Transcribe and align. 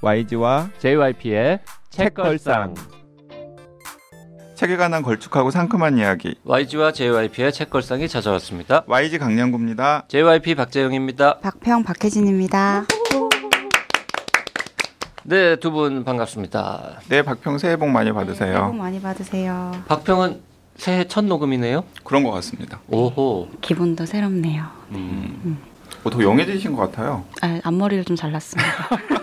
YG와 0.00 0.70
JYP의 0.78 1.60
책걸상. 1.90 2.74
책에 4.54 4.76
관한 4.76 5.02
걸쭉하고 5.02 5.50
상큼한 5.50 5.98
이야기. 5.98 6.36
YG와 6.44 6.92
JYP의 6.92 7.52
책걸상이 7.52 8.08
찾아왔습니다. 8.08 8.84
YG 8.86 9.18
강량구입니다. 9.18 10.04
JYP 10.08 10.54
박재영입니다. 10.56 11.38
박평 11.40 11.84
박혜진입니다. 11.84 12.84
네, 15.24 15.56
두 15.56 15.70
분 15.70 16.04
반갑습니다. 16.04 17.00
네, 17.08 17.22
박평 17.22 17.58
새해 17.58 17.76
복 17.76 17.90
많이 17.90 18.06
새해 18.06 18.12
복 18.12 18.18
받으세요. 18.26 18.72
많이 18.72 19.00
받으세요. 19.00 19.72
박평은 19.86 20.40
새해 20.76 21.06
첫 21.06 21.24
녹음이네요. 21.24 21.84
그런 22.04 22.22
것 22.24 22.30
같습니다. 22.32 22.80
오호. 22.88 23.48
기분도 23.60 24.06
새롭네요. 24.06 24.64
음. 24.92 25.58
어, 26.04 26.10
더 26.10 26.22
young해지신 26.22 26.72
것 26.74 26.90
같아요. 26.90 27.24
아, 27.42 27.60
앞머리를 27.62 28.04
좀 28.04 28.16
잘랐습니다. 28.16 28.70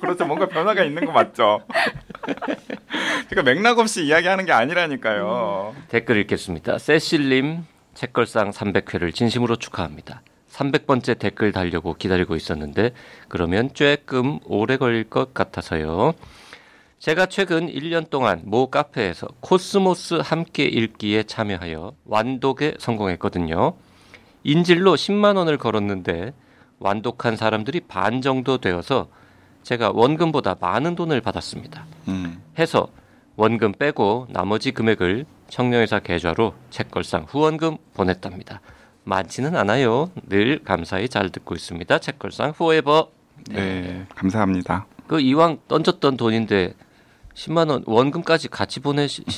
그렇죠. 0.00 0.24
뭔가 0.26 0.46
변화가 0.46 0.84
있는 0.84 1.04
거 1.04 1.12
맞죠? 1.12 1.62
제가 3.28 3.42
맥락 3.42 3.78
없이 3.78 4.04
이야기하는 4.04 4.46
게 4.46 4.52
아니라니까요. 4.52 5.74
댓글 5.88 6.16
읽겠습니다. 6.18 6.78
세실님 6.78 7.64
책걸상 7.94 8.50
300회를 8.50 9.14
진심으로 9.14 9.56
축하합니다. 9.56 10.22
300번째 10.50 11.18
댓글 11.18 11.52
달려고 11.52 11.94
기다리고 11.94 12.34
있었는데 12.34 12.92
그러면 13.28 13.70
쬐끔 13.70 14.40
오래 14.44 14.76
걸릴 14.76 15.04
것 15.04 15.32
같아서요. 15.32 16.14
제가 16.98 17.26
최근 17.26 17.66
1년 17.68 18.10
동안 18.10 18.42
모 18.44 18.68
카페에서 18.68 19.26
코스모스 19.40 20.20
함께 20.22 20.64
읽기에 20.64 21.22
참여하여 21.22 21.92
완독에 22.04 22.74
성공했거든요. 22.78 23.74
인질로 24.44 24.96
10만 24.96 25.36
원을 25.36 25.56
걸었는데 25.56 26.32
완독한 26.78 27.36
사람들이 27.36 27.80
반 27.80 28.20
정도 28.20 28.58
되어서 28.58 29.08
제가 29.62 29.92
원금보다 29.94 30.56
많은 30.60 30.94
돈을 30.94 31.20
받았습니다. 31.20 31.84
음. 32.08 32.42
해서 32.58 32.88
원금 33.36 33.72
빼고 33.72 34.26
나머지 34.30 34.72
금액을 34.72 35.26
청년회사 35.48 36.00
계좌로 36.00 36.54
책걸상 36.70 37.26
후원금 37.28 37.78
보냈답니다. 37.94 38.60
많지는 39.04 39.56
않아요. 39.56 40.10
늘 40.28 40.62
감사히 40.62 41.08
잘 41.08 41.30
듣고 41.30 41.54
있습니다. 41.54 41.98
책걸상 41.98 42.52
후에버. 42.56 43.08
네, 43.50 44.06
감사합니다. 44.14 44.86
그 45.06 45.20
이왕 45.20 45.58
던졌던 45.66 46.16
돈인데 46.16 46.74
10만 47.34 47.70
원 47.70 47.82
원금까지 47.86 48.48
같이 48.48 48.80
보내시. 48.80 49.24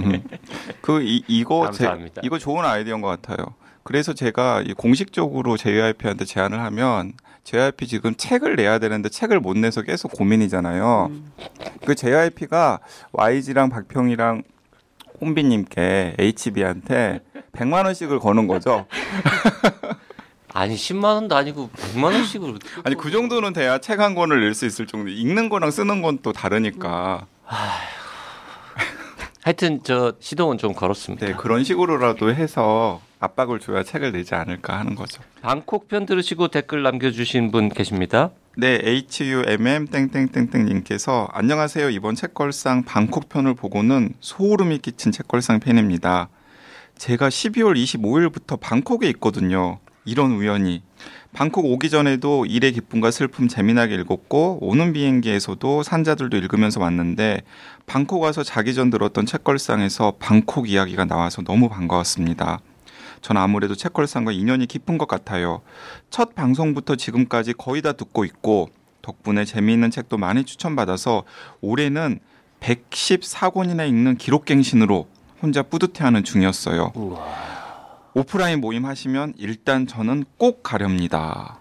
그 0.80 1.02
이, 1.02 1.22
이거 1.28 1.60
감사합니다. 1.60 2.22
제, 2.22 2.26
이거 2.26 2.38
좋은 2.38 2.64
아이디어인 2.64 3.02
것 3.02 3.08
같아요. 3.08 3.54
그래서 3.82 4.14
제가 4.14 4.62
이 4.62 4.72
공식적으로 4.72 5.56
JYP한테 5.56 6.24
제안을 6.24 6.60
하면 6.60 7.12
JYP 7.46 7.86
지금 7.86 8.14
책을 8.16 8.56
내야 8.56 8.80
되는데 8.80 9.08
책을 9.08 9.38
못 9.38 9.56
내서 9.56 9.82
계속 9.82 10.10
고민이잖아요. 10.10 11.12
그 11.86 11.94
JYP가 11.94 12.80
YG랑 13.12 13.70
박평이랑 13.70 14.42
홍비님께 15.20 16.16
HB한테 16.18 17.20
100만 17.52 17.84
원씩을 17.84 18.18
거는 18.18 18.48
거죠. 18.48 18.86
아니 20.52 20.74
10만 20.74 21.04
원도 21.04 21.36
아니고 21.36 21.70
100만 21.70 22.04
원씩을 22.14 22.58
아니 22.82 22.96
그 22.96 23.12
정도는 23.12 23.52
돼야 23.52 23.78
책 23.78 24.00
한 24.00 24.16
권을 24.16 24.40
낼 24.40 24.52
수 24.52 24.66
있을 24.66 24.86
정도. 24.88 25.08
읽는 25.08 25.48
거랑 25.48 25.70
쓰는 25.70 26.02
건 26.02 26.18
또 26.22 26.32
다르니까. 26.32 27.26
하여튼 29.44 29.80
저 29.84 30.14
시동은 30.18 30.58
좀 30.58 30.74
걸었습니다. 30.74 31.26
네 31.26 31.32
그런 31.34 31.62
식으로라도 31.62 32.34
해서 32.34 33.00
압박을 33.18 33.60
줘야 33.60 33.82
책을 33.82 34.12
내지 34.12 34.34
않을까 34.34 34.78
하는 34.78 34.94
거죠. 34.94 35.22
방콕 35.42 35.88
편 35.88 36.06
들으시고 36.06 36.48
댓글 36.48 36.82
남겨주신 36.82 37.50
분 37.50 37.68
계십니다. 37.68 38.30
네, 38.56 38.80
HUMM 38.82 39.86
땡땡땡땡님께서 39.88 41.28
안녕하세요. 41.32 41.90
이번 41.90 42.14
책걸상 42.14 42.84
방콕 42.84 43.28
편을 43.28 43.54
보고는 43.54 44.14
소름이 44.20 44.78
끼친 44.78 45.12
책걸상 45.12 45.60
팬입니다. 45.60 46.28
제가 46.96 47.28
12월 47.28 47.76
25일부터 47.76 48.58
방콕에 48.58 49.08
있거든요. 49.10 49.78
이런 50.06 50.32
우연이. 50.32 50.82
방콕 51.34 51.66
오기 51.66 51.90
전에도 51.90 52.46
일의 52.46 52.72
기쁨과 52.72 53.10
슬픔 53.10 53.48
재미나게 53.48 53.96
읽었고 53.96 54.60
오는 54.62 54.94
비행기에서도 54.94 55.82
산자들도 55.82 56.36
읽으면서 56.38 56.80
왔는데 56.80 57.42
방콕 57.84 58.22
와서 58.22 58.42
자기 58.42 58.72
전 58.72 58.88
들었던 58.88 59.26
책걸상에서 59.26 60.14
방콕 60.18 60.70
이야기가 60.70 61.04
나와서 61.04 61.42
너무 61.42 61.68
반가웠습니다. 61.68 62.60
전 63.26 63.36
아무래도 63.38 63.74
책걸상과 63.74 64.30
인연이 64.30 64.66
깊은 64.66 64.98
것 64.98 65.08
같아요. 65.08 65.60
첫 66.10 66.36
방송부터 66.36 66.94
지금까지 66.94 67.54
거의 67.54 67.82
다 67.82 67.90
듣고 67.90 68.24
있고 68.24 68.70
덕분에 69.02 69.44
재미있는 69.44 69.90
책도 69.90 70.16
많이 70.16 70.44
추천받아서 70.44 71.24
올해는 71.60 72.20
114권이나 72.60 73.88
읽는 73.88 74.16
기록갱신으로 74.16 75.08
혼자 75.42 75.64
뿌듯해하는 75.64 76.22
중이었어요. 76.22 76.92
오프라인 78.14 78.60
모임 78.60 78.84
하시면 78.84 79.34
일단 79.38 79.88
저는 79.88 80.24
꼭 80.36 80.62
가렵니다. 80.62 81.58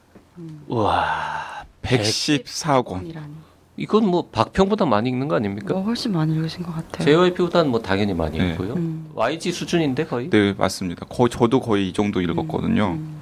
우와. 0.68 1.66
114권. 1.82 3.10
이라니. 3.10 3.34
이건 3.78 4.08
뭐 4.08 4.30
박평보다 4.32 4.86
많이 4.86 5.10
읽는 5.10 5.28
거 5.28 5.36
아닙니까? 5.36 5.74
뭐 5.74 5.84
훨씬 5.84 6.14
많이 6.14 6.34
읽으신 6.34 6.64
것 6.64 6.74
같아요. 6.74 7.06
JYP보다는 7.06 7.70
뭐 7.72 7.82
당연히 7.82 8.14
많이 8.14 8.38
네. 8.38 8.52
읽고요. 8.52 8.74
음. 8.74 9.10
YG 9.14 9.52
수준인데 9.52 10.06
거의 10.06 10.30
네, 10.30 10.54
맞습니다. 10.54 11.06
거의 11.08 11.30
저도 11.30 11.60
거의 11.60 11.90
이 11.90 11.94
정도 11.94 12.22
읽었거든요. 12.22 12.92
음. 12.92 13.20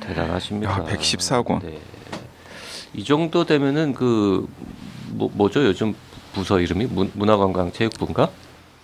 대단하십니다. 0.00 0.70
야, 0.70 0.84
114권. 0.84 1.62
네. 1.62 1.78
이 2.94 3.04
정도 3.04 3.44
되면은 3.44 3.92
그 3.92 4.48
뭐, 5.10 5.30
뭐죠 5.34 5.64
요즘 5.64 5.94
부서 6.32 6.60
이름이 6.60 6.86
문, 6.86 7.10
문화관광체육부인가? 7.14 8.30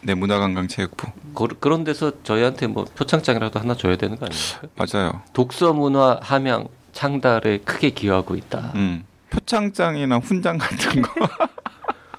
네, 0.03 0.15
문화관광체육부. 0.15 1.07
그, 1.35 1.49
그런 1.59 1.85
데서 1.85 2.13
저희한테 2.23 2.67
뭐 2.67 2.85
표창장이라도 2.85 3.59
하나 3.59 3.75
줘야 3.75 3.97
되는 3.97 4.19
거 4.19 4.27
아닙니까? 4.27 4.69
맞아요. 4.77 5.23
독서 5.33 5.73
문화 5.73 6.19
함양 6.21 6.69
창달에 6.93 7.59
크게 7.59 7.91
기여하고 7.91 8.35
있다. 8.37 8.73
음. 8.75 9.05
표창장이나 9.35 10.19
훈장 10.19 10.59
같은 10.59 11.03
거. 11.03 11.29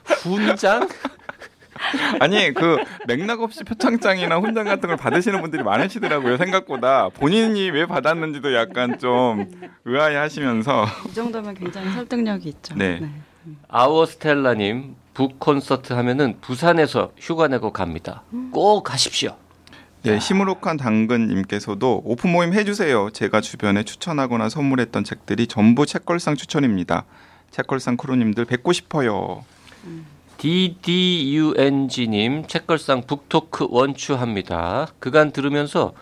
훈장? 0.23 0.87
아니 2.19 2.53
그 2.53 2.77
맥락 3.07 3.41
없이 3.41 3.63
표창장이나 3.63 4.37
훈장 4.39 4.65
같은 4.65 4.87
걸 4.87 4.97
받으시는 4.97 5.41
분들이 5.41 5.61
많으시더라고요 5.63 6.37
생각보다 6.37 7.09
본인이 7.09 7.69
왜 7.69 7.85
받았는지도 7.85 8.53
약간 8.53 8.97
좀 8.97 9.51
의아해하시면서 9.85 10.85
이 11.09 11.13
정도면 11.13 11.53
굉장히 11.55 11.91
설득력이 11.91 12.49
있죠. 12.49 12.75
네. 12.75 13.07
아워스텔라님 13.67 14.95
북 15.13 15.39
콘서트 15.39 15.93
하면은 15.93 16.37
부산에서 16.41 17.11
휴가 17.17 17.47
내고 17.47 17.71
갑니다. 17.71 18.23
꼭 18.51 18.83
가십시오. 18.83 19.35
네 20.05 20.19
시무룩한 20.19 20.77
당근님께서도 20.77 22.03
오픈 22.05 22.31
모임 22.31 22.53
해주세요. 22.53 23.09
제가 23.09 23.41
주변에 23.41 23.81
추천하거나 23.81 24.49
선물했던 24.49 25.03
책들이 25.03 25.47
전부 25.47 25.87
책걸상 25.87 26.35
추천입니다. 26.35 27.05
책걸상 27.49 27.97
크루님들 27.97 28.45
뵙고 28.45 28.71
싶어요. 28.71 29.43
DDUNG님 30.37 32.45
책걸상 32.45 33.07
북토크 33.07 33.65
원추합니다. 33.71 34.89
그간 34.99 35.31
들으면서 35.31 35.95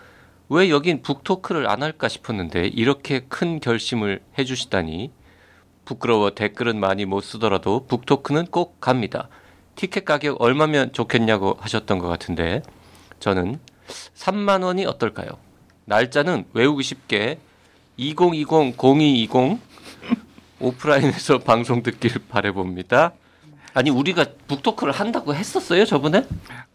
왜 0.49 0.69
여긴 0.69 1.01
북토크를 1.01 1.69
안 1.69 1.81
할까 1.81 2.09
싶었는데 2.09 2.67
이렇게 2.67 3.21
큰 3.29 3.61
결심을 3.61 4.19
해주시다니. 4.37 5.11
부끄러워 5.85 6.31
댓글은 6.31 6.77
많이 6.77 7.05
못 7.05 7.21
쓰더라도 7.21 7.85
북토크는 7.87 8.47
꼭 8.47 8.81
갑니다. 8.81 9.29
티켓 9.75 10.03
가격 10.03 10.41
얼마면 10.41 10.91
좋겠냐고 10.91 11.55
하셨던 11.61 11.99
것 11.99 12.09
같은데 12.09 12.63
저는 13.21 13.59
3만 14.15 14.63
원이 14.63 14.85
어떨까요? 14.85 15.29
날짜는 15.85 16.45
외우기 16.53 16.83
쉽게 16.83 17.39
2020-0220 17.99 19.59
오프라인에서 20.59 21.39
방송 21.43 21.83
듣길 21.83 22.13
바래봅니다. 22.29 23.13
아니 23.73 23.89
우리가 23.89 24.25
북토크를 24.47 24.93
한다고 24.93 25.33
했었어요 25.33 25.83
저번에? 25.85 26.25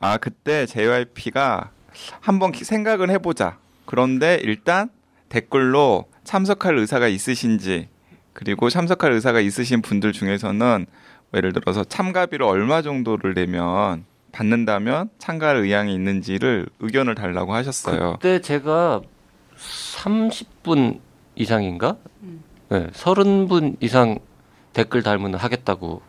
아 0.00 0.16
그때 0.19 0.66
JYP가 0.66 1.70
한번 2.20 2.50
기- 2.52 2.64
생각을 2.64 3.08
해보자 3.10 3.58
그런데 3.87 4.38
일단 4.43 4.90
댓글로 5.28 6.06
참석할 6.25 6.76
의사가 6.76 7.06
있으신지 7.08 7.88
그리고 8.32 8.69
참석할 8.69 9.12
의사가 9.12 9.40
있으신 9.40 9.81
분들 9.81 10.12
중에서는 10.12 10.87
예를 11.34 11.52
들어서 11.52 11.84
참가비를 11.84 12.44
얼마 12.44 12.82
정도를 12.82 13.34
내면 13.34 14.04
받는다면 14.43 15.11
참가할 15.19 15.56
의향이 15.56 15.93
있는지를 15.93 16.69
의견을 16.79 17.17
달라고 17.17 17.55
하셨어요. 17.55 18.12
그때 18.14 18.40
제가 18.40 19.00
30분 19.56 21.00
이상인가? 21.35 21.96
네, 22.69 22.87
30분 22.88 23.76
이상 23.81 24.20
댓글 24.73 25.02
달면 25.02 25.35
하겠다고 25.35 26.02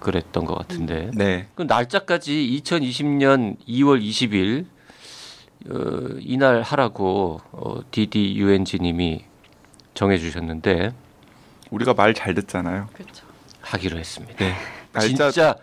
그랬던 0.00 0.44
것 0.44 0.54
같은데. 0.58 1.10
네. 1.14 1.48
그 1.54 1.62
날짜까지 1.62 2.60
2020년 2.62 3.56
2월 3.66 4.02
20일 4.02 4.66
어, 5.70 6.16
이날 6.20 6.60
하라고 6.60 7.40
어, 7.52 7.80
DDUNG님이 7.90 9.24
정해주셨는데 9.94 10.92
우리가 11.70 11.94
말 11.94 12.12
잘 12.12 12.34
듣잖아요. 12.34 12.88
그렇죠. 12.92 13.24
하기로 13.62 13.98
했습니다. 13.98 14.44
네. 14.44 14.52
날짜 14.92 15.06
진짜 15.08 15.56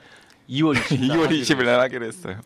2월 0.50 0.76
20일 0.76 1.10
2월 1.12 1.30
20일 1.30 1.66
날 1.66 1.80
하기로 1.82 2.06
했어요. 2.06 2.40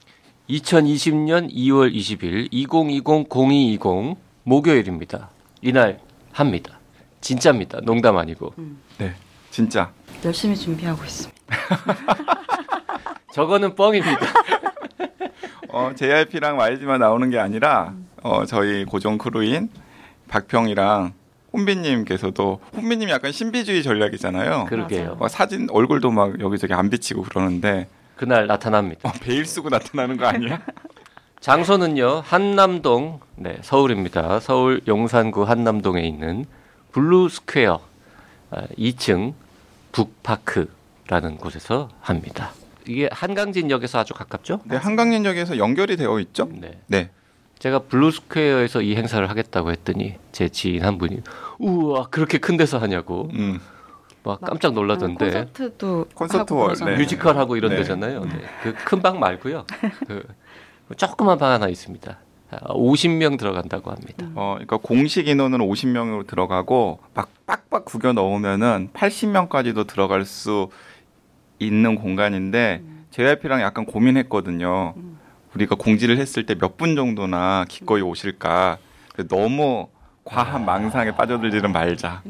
2020년 0.49 1.53
2월 1.53 1.93
20일 1.93 2.51
2020-0220 2.51 4.17
목요일입니다. 4.43 5.29
이날 5.61 5.99
합니다. 6.33 6.79
진짜입니다. 7.21 7.79
농담 7.83 8.17
아니고. 8.17 8.53
네. 8.97 9.13
진짜. 9.49 9.91
열심히 10.25 10.55
준비하고 10.57 11.03
있습니다. 11.03 11.33
저거는 13.33 13.75
뻥입니다. 13.75 14.19
어, 15.69 15.91
JYP랑 15.95 16.57
YG만 16.57 16.99
나오는 16.99 17.29
게 17.29 17.39
아니라 17.39 17.93
어, 18.21 18.45
저희 18.45 18.83
고정 18.85 19.17
크루인 19.17 19.69
박평이랑 20.27 21.13
혼비님께서도 21.53 22.59
혼비님이 22.75 23.11
약간 23.11 23.31
신비주의 23.31 23.83
전략이잖아요. 23.83 24.65
그러게요. 24.65 25.15
막 25.19 25.29
사진 25.29 25.67
얼굴도 25.69 26.11
막 26.11 26.39
여기저기 26.39 26.73
안 26.73 26.89
비치고 26.89 27.23
그러는데 27.23 27.87
그날 28.15 28.47
나타납니다. 28.47 29.09
어, 29.09 29.11
베일 29.21 29.45
쓰고 29.45 29.69
나타나는 29.69 30.17
거 30.17 30.25
아니야? 30.25 30.61
장소는요 31.43 32.21
한남동 32.23 33.19
네 33.35 33.57
서울입니다 33.63 34.39
서울 34.39 34.79
용산구 34.87 35.43
한남동에 35.43 36.01
있는 36.01 36.45
블루 36.93 37.27
스퀘어 37.27 37.81
아, 38.51 38.61
2층 38.77 39.33
북파크라는 39.91 41.35
곳에서 41.35 41.89
합니다 41.99 42.51
이게 42.87 43.09
한강진역에서 43.11 43.99
아주 43.99 44.13
가깝죠 44.13 44.61
네, 44.63 44.77
한강진역에서 44.77 45.57
연결이 45.57 45.97
되어 45.97 46.17
있죠? 46.21 46.47
네 46.49 46.79
네. 46.87 47.09
제가 47.63 47.79
블루 47.79 48.11
스퀘어에서 48.11 48.81
이 48.81 48.97
행사를 48.97 49.25
하겠다고 49.29 49.71
했더니 49.71 50.15
제 50.33 50.49
지인 50.49 50.83
한 50.83 50.97
분이 50.97 51.21
우와 51.59 52.07
그렇게 52.07 52.37
큰 52.37 52.57
데서 52.57 52.77
하냐고 52.77 53.29
음. 53.35 53.61
막 54.21 54.41
깜짝 54.41 54.73
놀라던데 54.73 55.27
콘서트도 55.27 56.07
콘서트 56.13 56.51
월. 56.51 56.75
네. 56.75 56.97
뮤지컬 56.97 57.37
하고 57.37 57.55
이런 57.55 57.71
네. 57.71 57.77
데잖아요 57.77 58.25
네. 58.25 58.41
그큰 58.63 59.01
방 59.01 59.17
말고요 59.17 59.65
그 60.07 60.27
조그만 60.97 61.37
방 61.37 61.51
하나 61.51 61.69
있습니다 61.69 62.17
50명 62.51 63.39
들어간다고 63.39 63.91
합니다 63.91 64.27
어, 64.35 64.55
그러니까 64.55 64.75
공식 64.75 65.29
인원은 65.29 65.59
50명으로 65.59 66.27
들어가고 66.27 66.99
막 67.13 67.29
빡빡 67.45 67.85
구겨 67.85 68.11
넣으면은 68.11 68.89
80명까지도 68.93 69.87
들어갈 69.87 70.25
수 70.25 70.67
있는 71.59 71.95
공간인데 71.95 72.83
JYP랑 73.11 73.61
약간 73.61 73.85
고민했거든요. 73.85 74.95
우리가 75.55 75.75
공지를 75.75 76.17
했을 76.17 76.45
때 76.45 76.55
몇 76.55 76.77
분 76.77 76.95
정도나 76.95 77.65
기꺼이 77.69 78.01
오실까. 78.01 78.77
너무 79.29 79.87
과한 80.25 80.65
망상에 80.65 81.11
빠져들지는 81.11 81.71
말자. 81.71 82.21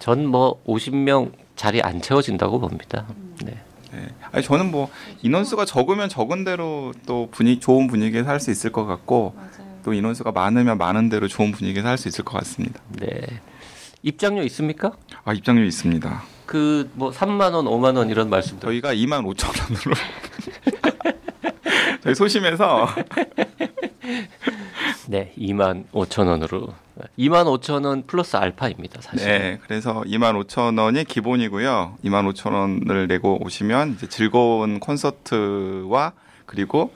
전뭐 0.00 0.64
50명 0.64 1.32
자리 1.54 1.80
안 1.80 2.00
채워진다고 2.02 2.58
봅니다. 2.58 3.06
네. 3.44 3.56
네. 3.92 4.08
아니 4.32 4.42
저는 4.42 4.70
뭐 4.70 4.90
인원수가 5.20 5.64
적으면 5.66 6.08
적은 6.08 6.44
대로 6.44 6.92
또 7.06 7.28
분위 7.30 7.60
좋은 7.60 7.86
분위기에서 7.86 8.28
할 8.30 8.40
수 8.40 8.50
있을 8.50 8.72
것 8.72 8.86
같고 8.86 9.34
맞아요. 9.36 9.78
또 9.84 9.92
인원수가 9.92 10.32
많으면 10.32 10.78
많은 10.78 11.08
대로 11.10 11.28
좋은 11.28 11.52
분위기에서 11.52 11.88
할 11.88 11.98
수 11.98 12.08
있을 12.08 12.24
것 12.24 12.36
같습니다. 12.38 12.80
네. 12.98 13.20
입장료 14.02 14.42
있습니까? 14.44 14.92
아 15.24 15.32
입장료 15.34 15.62
있습니다. 15.62 16.22
그 16.46 16.90
뭐 16.94 17.12
3만 17.12 17.52
원, 17.54 17.66
5만 17.66 17.96
원 17.96 18.10
이런 18.10 18.28
말씀도 18.30 18.66
저희가 18.66 18.94
2만 18.94 19.22
5천 19.24 19.62
원으로 19.62 19.94
저희 22.02 22.14
소심해서 22.14 22.88
네, 25.08 25.32
2만 25.38 25.84
5천 25.92 26.26
원으로 26.26 26.74
2만 27.18 27.44
5천 27.60 27.84
원 27.86 28.06
플러스 28.06 28.36
알파입니다, 28.36 29.00
사실. 29.00 29.26
네 29.26 29.58
그래서 29.62 30.02
2만 30.02 30.44
5천 30.44 30.78
원이 30.80 31.04
기본이고요. 31.04 31.98
2만 32.04 32.32
5천 32.32 32.52
원을 32.52 33.06
내고 33.06 33.42
오시면 33.44 33.92
이제 33.92 34.08
즐거운 34.08 34.80
콘서트와 34.80 36.12
그리고 36.46 36.92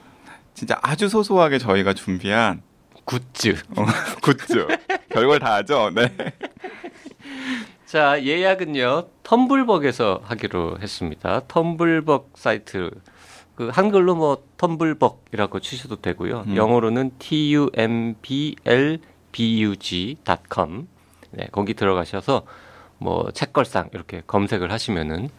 진짜 0.53 0.77
아주 0.81 1.07
소소하게 1.07 1.57
저희가 1.57 1.93
준비한 1.93 2.61
굿즈. 3.05 3.55
어, 3.77 3.85
굿즈 4.21 4.67
별걸 5.09 5.39
다 5.39 5.53
하죠. 5.55 5.89
네. 5.95 6.13
자, 7.85 8.21
예약은요. 8.21 9.07
텀블벅에서 9.23 10.21
하기로 10.23 10.79
했습니다. 10.81 11.39
텀블벅 11.47 12.31
사이트 12.35 12.91
그 13.57 13.69
한글로 13.69 14.13
뭐 14.13 14.43
텀블벅이라고 14.57 15.61
치셔도 15.63 15.99
되고요. 15.99 16.43
음. 16.45 16.55
영어로는 16.55 17.11
t 17.17 17.55
u 17.55 17.71
m 17.73 18.13
b 18.21 18.55
l 18.65 18.99
b 19.31 19.63
u 19.63 19.75
g.com. 19.75 20.87
네, 21.31 21.47
거기 21.51 21.73
들어가셔서 21.73 22.45
뭐 22.99 23.31
책걸상 23.31 23.89
이렇게 23.93 24.21
검색을 24.27 24.71
하시면은 24.71 25.29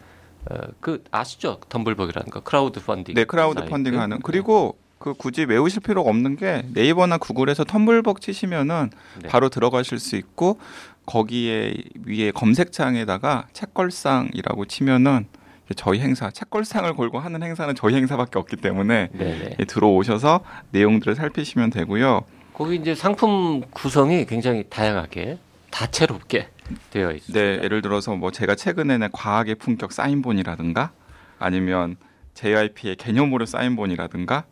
어, 0.51 0.55
그 0.81 1.01
아시죠? 1.11 1.61
텀블벅이라는 1.69 2.29
거 2.29 2.41
크라우드 2.41 2.81
펀딩. 2.83 3.15
네, 3.15 3.23
크라우드. 3.23 3.63
펀딩 3.65 3.97
하는. 3.97 4.19
그리고 4.21 4.77
그 4.97 5.13
굳이 5.13 5.45
외우실 5.45 5.81
필요가 5.81 6.09
없는 6.09 6.35
게 6.35 6.63
네이버나 6.73 7.19
구글에서 7.19 7.63
텀블벅 7.63 8.19
치시면은 8.19 8.89
네. 9.21 9.29
바로 9.29 9.47
들어가실 9.47 9.97
수 9.97 10.17
있고 10.17 10.59
거기에 11.05 11.73
위에 12.05 12.31
검색창에다가 12.31 13.47
책걸상이라고 13.53 14.65
치면은 14.65 15.27
저희 15.75 15.99
행사 15.99 16.31
책걸상을 16.31 16.91
걸고 16.95 17.19
하는 17.19 17.43
행사는 17.43 17.73
저희 17.75 17.95
행사밖에 17.95 18.39
없기 18.39 18.57
때문에 18.57 19.09
네네. 19.13 19.55
예, 19.59 19.65
들어오셔서 19.65 20.41
내용들을 20.71 21.15
살피시면 21.15 21.69
되고요. 21.69 22.25
거기 22.53 22.75
이제 22.75 22.95
상품 22.95 23.61
구성이 23.71 24.25
굉장히 24.25 24.63
다양하게 24.69 25.37
다채롭게 25.71 26.49
되어 26.91 27.11
있습니다. 27.11 27.39
네, 27.39 27.63
예를 27.63 27.81
들어서 27.81 28.15
뭐 28.15 28.31
제가 28.31 28.55
최근에 28.55 28.97
낸 28.97 29.09
과학의 29.11 29.55
품격 29.55 29.91
사인본이라든가 29.91 30.91
아니면 31.37 31.95
JYP의 32.33 32.95
개념으로 32.97 33.45
사인본이라든가 33.45 34.45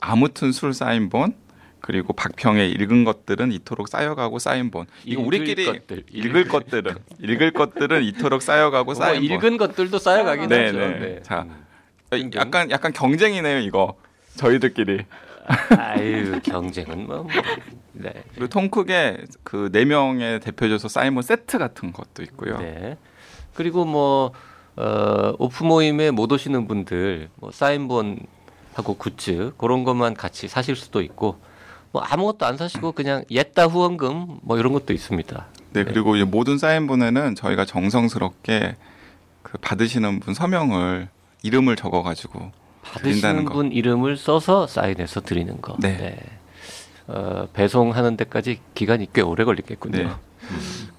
아무튼 0.00 0.52
술 0.52 0.72
사인본 0.72 1.34
그리고 1.90 2.12
박평의 2.12 2.70
읽은 2.70 3.02
것들은 3.02 3.50
이토록 3.50 3.88
쌓여가고 3.88 4.38
사인본 4.38 4.86
이거 5.04 5.22
읽을 5.22 5.26
우리끼리 5.26 5.64
것들, 5.66 6.04
읽을 6.12 6.46
것들은 6.46 6.94
읽을 7.20 7.50
것들은 7.50 8.04
이토록 8.04 8.42
쌓여가고 8.42 8.84
뭐 8.84 8.94
사인본 8.94 9.24
읽은 9.24 9.56
것들도 9.56 9.98
쌓여가긴 9.98 10.48
네, 10.48 10.66
하죠. 10.66 10.78
네. 10.78 11.20
자, 11.24 11.46
음. 12.12 12.30
약간 12.36 12.70
약간 12.70 12.92
경쟁이네요 12.92 13.58
이거 13.58 13.96
저희들끼리 14.36 15.04
아유 15.76 16.38
경쟁은 16.44 17.08
뭐. 17.08 17.24
뭐. 17.24 17.32
네. 17.92 18.12
그리고 18.34 18.46
통 18.46 18.70
크게 18.70 19.24
그 19.42 19.68
네 19.72 19.84
명의 19.84 20.38
대표줘서 20.38 20.86
사인본 20.86 21.24
세트 21.24 21.58
같은 21.58 21.92
것도 21.92 22.22
있고요. 22.22 22.58
네. 22.58 22.96
그리고 23.54 23.84
뭐 23.84 24.30
어, 24.76 25.34
오프 25.40 25.64
모임에 25.64 26.12
못 26.12 26.30
오시는 26.30 26.68
분들 26.68 27.30
뭐 27.34 27.50
사인본 27.50 28.20
하고 28.74 28.94
굿즈 28.96 29.54
그런 29.58 29.82
것만 29.82 30.14
같이 30.14 30.46
사실 30.46 30.76
수도 30.76 31.02
있고 31.02 31.49
뭐 31.92 32.02
아무것도 32.02 32.46
안 32.46 32.56
사시고 32.56 32.92
그냥 32.92 33.24
옛다 33.30 33.66
후원금 33.66 34.40
뭐 34.42 34.58
이런 34.58 34.72
것도 34.72 34.92
있습니다. 34.92 35.46
네, 35.72 35.84
그리고 35.84 36.16
이 36.16 36.24
모든 36.24 36.58
사인본에는 36.58 37.34
저희가 37.34 37.64
정성스럽게 37.64 38.76
그 39.42 39.58
받으시는 39.58 40.20
분 40.20 40.34
서명을 40.34 41.08
이름을 41.42 41.76
적어가지고 41.76 42.52
받으시는 42.82 43.02
드린다는 43.12 43.44
거. 43.44 43.54
분 43.54 43.72
이름을 43.72 44.16
써서 44.16 44.66
사인해서 44.66 45.20
드리는 45.22 45.60
거. 45.60 45.76
네. 45.80 46.18
어, 47.06 47.48
배송하는 47.52 48.16
데까지 48.16 48.60
기간이 48.74 49.08
꽤 49.12 49.20
오래 49.20 49.44
걸리겠군요. 49.44 49.96
네. 49.98 50.08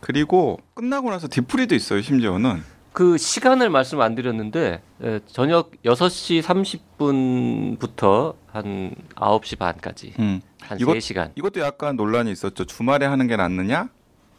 그리고 0.01 0.59
끝나고 0.73 1.09
나서 1.09 1.27
디프리도 1.29 1.75
있어요. 1.75 2.01
심지어는 2.01 2.63
그 2.93 3.17
시간을 3.17 3.69
말씀 3.69 4.01
안 4.01 4.15
드렸는데 4.15 4.81
에, 5.03 5.19
저녁 5.27 5.71
6시 5.85 6.41
30분부터 6.41 8.35
한 8.51 8.93
9시 9.15 9.57
반까지 9.57 10.13
음. 10.19 10.41
한 10.61 10.79
이것- 10.79 10.97
3시간. 10.97 11.31
이것도 11.35 11.59
약간 11.61 11.95
논란이 11.95 12.31
있었죠. 12.31 12.65
주말에 12.65 13.05
하는 13.05 13.27
게 13.27 13.35
낫느냐, 13.35 13.89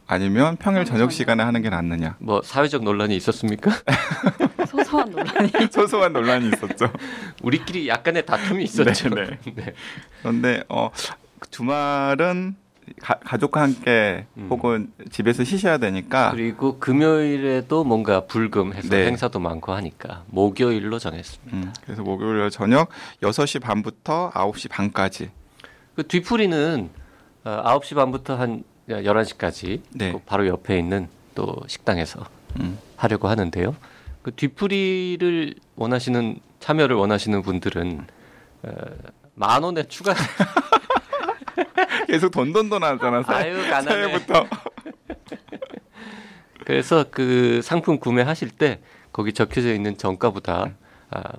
아니면 0.07 0.57
평일 0.57 0.85
저녁 0.85 1.11
시간에 1.11 1.43
하는 1.43 1.61
게 1.61 1.69
낫느냐. 1.69 2.17
뭐 2.19 2.41
사회적 2.43 2.83
논란이 2.83 3.15
있었습니까? 3.17 3.71
소소한 4.67 5.09
논란이. 5.11 5.51
소소한 5.71 6.13
논란이 6.13 6.47
있었죠. 6.49 6.91
우리끼리 7.41 7.87
약간의 7.87 8.25
다툼이 8.25 8.63
있었죠. 8.63 9.09
네, 9.09 9.25
네. 9.25 9.37
네. 9.55 9.73
그런데 10.21 10.63
어 10.69 10.89
주말은 11.51 12.55
가, 13.01 13.13
가족과 13.23 13.61
함께 13.61 14.25
음. 14.37 14.47
혹은 14.49 14.91
집에서 15.09 15.43
쉬셔야 15.45 15.77
되니까 15.77 16.31
그리고 16.31 16.79
금요일에도 16.79 17.83
뭔가 17.85 18.25
불금해서 18.25 18.89
네. 18.89 19.05
행사도 19.05 19.39
많고 19.39 19.71
하니까 19.73 20.23
목요일로 20.27 20.99
정했습니다. 20.99 21.55
음, 21.55 21.73
그래서 21.85 22.01
목요일 22.03 22.49
저녁 22.49 22.89
6시 23.21 23.61
반부터 23.61 24.31
9시 24.33 24.69
반까지 24.69 25.31
그 25.95 26.07
뒤풀이는 26.07 26.89
어, 27.45 27.79
9시 27.79 27.95
반부터 27.95 28.35
한 28.35 28.63
11시까지 28.89 29.81
네. 29.91 30.19
바로 30.25 30.47
옆에 30.47 30.77
있는 30.77 31.07
또 31.35 31.55
식당에서 31.67 32.25
음. 32.59 32.77
하려고 32.97 33.27
하는데요. 33.27 33.75
그 34.21 34.33
뒤풀이를 34.33 35.55
원하시는 35.75 36.39
참여를 36.59 36.95
원하시는 36.95 37.41
분들은 37.41 38.05
어, 38.63 38.71
만 39.35 39.63
원에 39.63 39.83
추가 39.83 40.13
계속 42.07 42.29
돈돈돈 42.31 42.83
하잖아. 42.83 43.23
새- 43.23 43.33
아유 43.33 43.57
가난해. 43.69 44.07
새해부터. 44.07 44.47
그래서 46.65 47.05
그 47.11 47.61
상품 47.61 47.99
구매하실 47.99 48.51
때 48.51 48.79
거기 49.11 49.33
적혀져 49.33 49.73
있는 49.73 49.97
정가보다 49.97 50.61
아, 50.61 50.71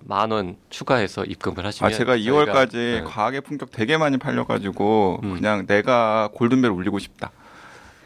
만 0.04 0.30
원 0.32 0.56
추가해서 0.70 1.24
입금을 1.24 1.64
하시면 1.66 1.92
아 1.92 1.94
제가 1.94 2.12
저희가, 2.14 2.32
2월까지 2.44 2.72
네. 2.72 3.02
과학의 3.04 3.40
품격 3.42 3.70
되게 3.72 3.96
많이 3.96 4.16
팔려가지고 4.18 5.20
음. 5.22 5.34
그냥 5.34 5.66
내가 5.66 6.28
골든벨 6.34 6.70
울리고 6.70 6.98
싶다. 6.98 7.30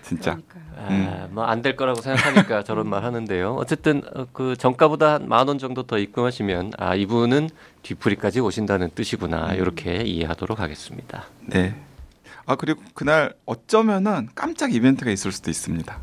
진짜. 0.03 0.39
그러니까요. 0.49 1.23
아, 1.25 1.29
뭐안 1.33 1.61
될 1.61 1.77
거라고 1.77 2.01
생각하니까 2.01 2.63
저런 2.65 2.89
말 2.89 3.05
하는데요. 3.05 3.55
어쨌든 3.57 4.03
어, 4.15 4.27
그 4.33 4.57
정가보다 4.57 5.15
한 5.15 5.29
만 5.29 5.49
원 5.49 5.59
정도 5.59 5.83
더 5.83 5.99
입금하시면 5.99 6.73
아 6.79 6.95
이분은 6.95 7.51
뒤풀이까지 7.83 8.41
오신다는 8.41 8.91
뜻이구나 8.95 9.55
이렇게 9.55 9.97
이해하도록 10.03 10.59
하겠습니다. 10.61 11.25
네. 11.43 11.75
아 12.47 12.55
그리고 12.57 12.83
그날 12.95 13.35
어쩌면은 13.45 14.29
깜짝 14.35 14.73
이벤트가 14.73 15.11
있을 15.11 15.33
수도 15.33 15.51
있습니다. 15.51 15.99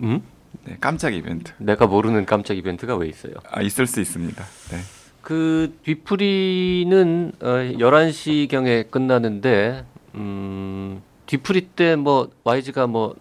음? 0.00 0.20
네, 0.64 0.76
깜짝 0.80 1.14
이벤트. 1.14 1.52
내가 1.58 1.86
모르는 1.86 2.26
깜짝 2.26 2.56
이벤트가 2.58 2.96
왜 2.96 3.08
있어요? 3.08 3.32
아 3.50 3.62
있을 3.62 3.86
수 3.86 4.00
있습니다. 4.00 4.44
네. 4.72 4.78
그 5.28 5.76
뒤풀이는 5.84 7.32
어, 7.42 7.46
11시 7.46 8.48
경에 8.48 8.84
끝나는데 8.84 9.84
음, 10.14 11.02
뒤풀이 11.26 11.66
때 11.76 11.96
뭐 11.96 12.30
YG가 12.44 12.86
뭐 12.86 13.14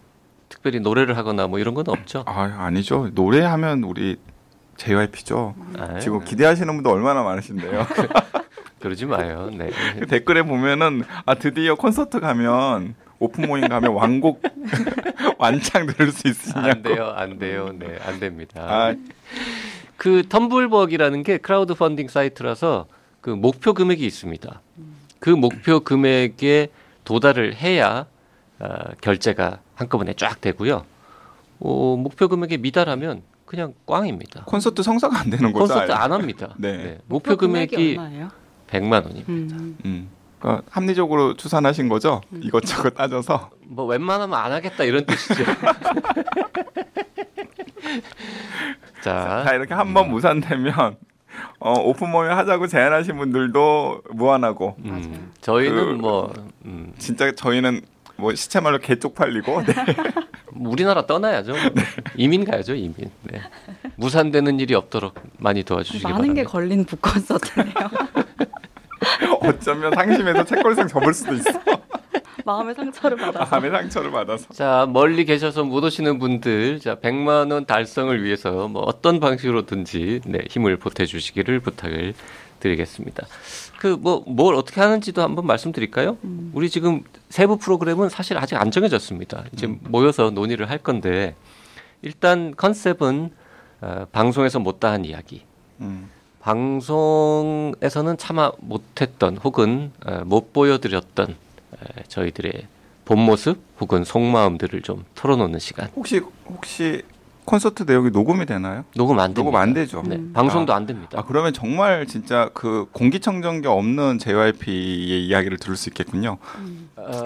특별히 0.47 0.79
노래를 0.79 1.17
하거나 1.17 1.47
뭐 1.47 1.59
이런 1.59 1.73
건 1.73 1.83
없죠. 1.89 2.23
아 2.25 2.43
아니죠. 2.59 3.09
노래하면 3.13 3.83
우리 3.83 4.15
JYP죠. 4.77 5.55
아, 5.79 5.99
지금 5.99 6.23
기대하시는 6.23 6.73
분도 6.73 6.91
얼마나 6.91 7.23
많으신데요. 7.23 7.85
그러지 8.79 9.05
마요. 9.05 9.49
네. 9.53 9.69
그 9.99 10.05
댓글에 10.07 10.43
보면은 10.43 11.03
아 11.25 11.35
드디어 11.35 11.75
콘서트 11.75 12.21
가면 12.21 12.95
오픈 13.19 13.47
모임 13.49 13.67
가면 13.67 13.91
완곡 13.91 14.41
완창 15.39 15.87
들을 15.87 16.13
수 16.13 16.25
있으냐고. 16.29 16.69
안 16.69 16.81
돼요, 16.83 17.13
안 17.17 17.37
돼요, 17.37 17.73
네, 17.77 17.97
안 18.05 18.17
됩니다. 18.21 18.61
아, 18.65 18.95
그 19.97 20.21
텀블벅이라는 20.29 21.23
게 21.25 21.37
크라우드 21.37 21.73
펀딩 21.73 22.07
사이트라서 22.07 22.85
그 23.21 23.29
목표 23.31 23.73
금액이 23.73 24.05
있습니다. 24.05 24.61
그 25.19 25.29
목표 25.29 25.79
금액에 25.81 26.69
도달을 27.03 27.55
해야 27.55 28.05
어, 28.59 28.67
결제가 29.01 29.59
한꺼번에 29.75 30.13
쫙 30.13 30.39
되고요. 30.39 30.85
어, 31.59 31.95
목표 31.97 32.27
금액에 32.27 32.57
미달하면 32.57 33.23
그냥 33.45 33.73
꽝입니다. 33.85 34.43
콘서트 34.45 34.83
성사가 34.83 35.19
안 35.19 35.29
되는 35.29 35.51
거죠. 35.51 35.73
콘서트. 35.73 35.91
안 35.91 36.11
합니다. 36.11 36.53
네. 36.57 36.99
목표 37.07 37.35
금액이 37.35 37.97
얼마예요? 37.97 38.29
100만 38.67 39.05
원입니다. 39.05 39.55
음. 39.57 39.77
음. 39.85 40.09
그러니까 40.39 40.63
합리적으로 40.69 41.35
추산하신 41.35 41.89
거죠. 41.89 42.21
이것저것 42.41 42.91
따져서. 42.95 43.49
뭐 43.65 43.85
웬만하면 43.85 44.37
안 44.37 44.51
하겠다 44.51 44.83
이런 44.83 45.05
뜻이죠. 45.05 45.43
자, 49.01 49.43
자 49.45 49.53
이렇게 49.55 49.73
한 49.73 49.93
번 49.93 50.09
무산되면 50.09 50.97
어, 51.59 51.73
오픈 51.79 52.09
모임 52.11 52.31
하자고 52.31 52.67
제안하신 52.67 53.17
분들도 53.17 54.01
무한하고 54.11 54.75
음, 54.79 54.89
맞아요. 54.89 55.27
저희는 55.41 55.85
그- 55.97 56.01
뭐 56.01 56.33
음, 56.65 56.93
진짜 56.97 57.31
저희는 57.31 57.81
뭐 58.17 58.33
시체 58.35 58.59
말로 58.59 58.79
개 58.79 58.97
쪽팔리고 58.97 59.63
네. 59.63 59.73
우리나라 60.55 61.05
떠나야죠. 61.05 61.53
이민 62.17 62.43
가야죠, 62.45 62.73
이민. 62.73 63.11
네. 63.23 63.39
무산되는 63.95 64.59
일이 64.59 64.73
없도록 64.73 65.15
많이 65.37 65.63
도와주시기 65.63 66.03
많은 66.03 66.17
바랍니다. 66.17 66.41
게 66.41 66.47
걸린 66.47 66.85
북콘서트네요. 66.85 67.73
어쩌면 69.41 69.93
상심해서 69.93 70.43
책걸상 70.45 70.87
접을 70.87 71.13
수도 71.13 71.33
있어. 71.35 71.49
마음의 72.45 72.75
상처를 72.75 73.17
받아서. 73.17 73.49
마음의 73.51 73.71
상처를 73.71 74.11
받아서. 74.11 74.53
자, 74.53 74.87
멀리 74.89 75.25
계셔서 75.25 75.63
못 75.65 75.83
오시는 75.83 76.17
분들, 76.19 76.79
자, 76.79 76.95
100만 76.95 77.51
원 77.51 77.65
달성을 77.65 78.23
위해서 78.23 78.67
뭐 78.69 78.83
어떤 78.83 79.19
방식으로든지 79.19 80.21
네, 80.25 80.39
힘을 80.49 80.77
보태 80.77 81.05
주시기를 81.05 81.59
부탁을 81.59 82.13
드리겠습니다. 82.59 83.27
그 83.79 83.97
뭐 84.01 84.23
뭘 84.25 84.55
어떻게 84.55 84.81
하는지도 84.81 85.21
한번 85.21 85.45
말씀드릴까요? 85.45 86.17
음. 86.23 86.51
우리 86.55 86.69
지금 86.69 87.03
세부 87.29 87.57
프로그램은 87.57 88.09
사실 88.09 88.37
아직 88.37 88.55
안 88.55 88.71
정해졌습니다. 88.71 89.43
이제 89.53 89.67
모여서 89.81 90.31
논의를 90.31 90.69
할 90.69 90.77
건데 90.79 91.35
일단 92.01 92.55
컨셉은 92.55 93.29
어, 93.81 94.05
방송에서 94.11 94.59
못다한 94.59 95.05
이야기. 95.05 95.43
음. 95.81 96.09
방송에서는 96.47 98.17
차마 98.17 98.51
못했던 98.59 99.35
혹은 99.37 99.91
어, 100.05 100.21
못 100.25 100.53
보여드렸던 100.53 101.31
에, 101.31 102.03
저희들의 102.07 102.67
본 103.03 103.19
모습 103.19 103.59
혹은 103.81 104.05
속마음들을 104.05 104.81
좀 104.81 105.03
털어놓는 105.15 105.59
시간. 105.59 105.89
혹시 105.93 106.21
혹시 106.49 107.03
콘서트 107.47 107.83
내용이 107.83 108.09
녹음이 108.11 108.45
되나요? 108.45 108.83
녹음 108.93 109.19
안 109.19 109.27
됩니다. 109.33 109.41
녹음 109.41 109.55
안 109.55 109.73
되죠. 109.73 110.03
네, 110.05 110.17
음. 110.17 110.31
방송도 110.33 110.73
아, 110.73 110.75
안 110.75 110.85
됩니다. 110.85 111.17
아 111.17 111.23
그러면 111.25 111.53
정말 111.53 112.05
진짜 112.05 112.49
그 112.53 112.87
공기청정기 112.91 113.65
없는 113.69 114.19
JYP의 114.19 115.25
이야기를 115.27 115.57
들을 115.57 115.77
수 115.77 115.87
있겠군요. 115.89 116.39
어, 116.97 117.23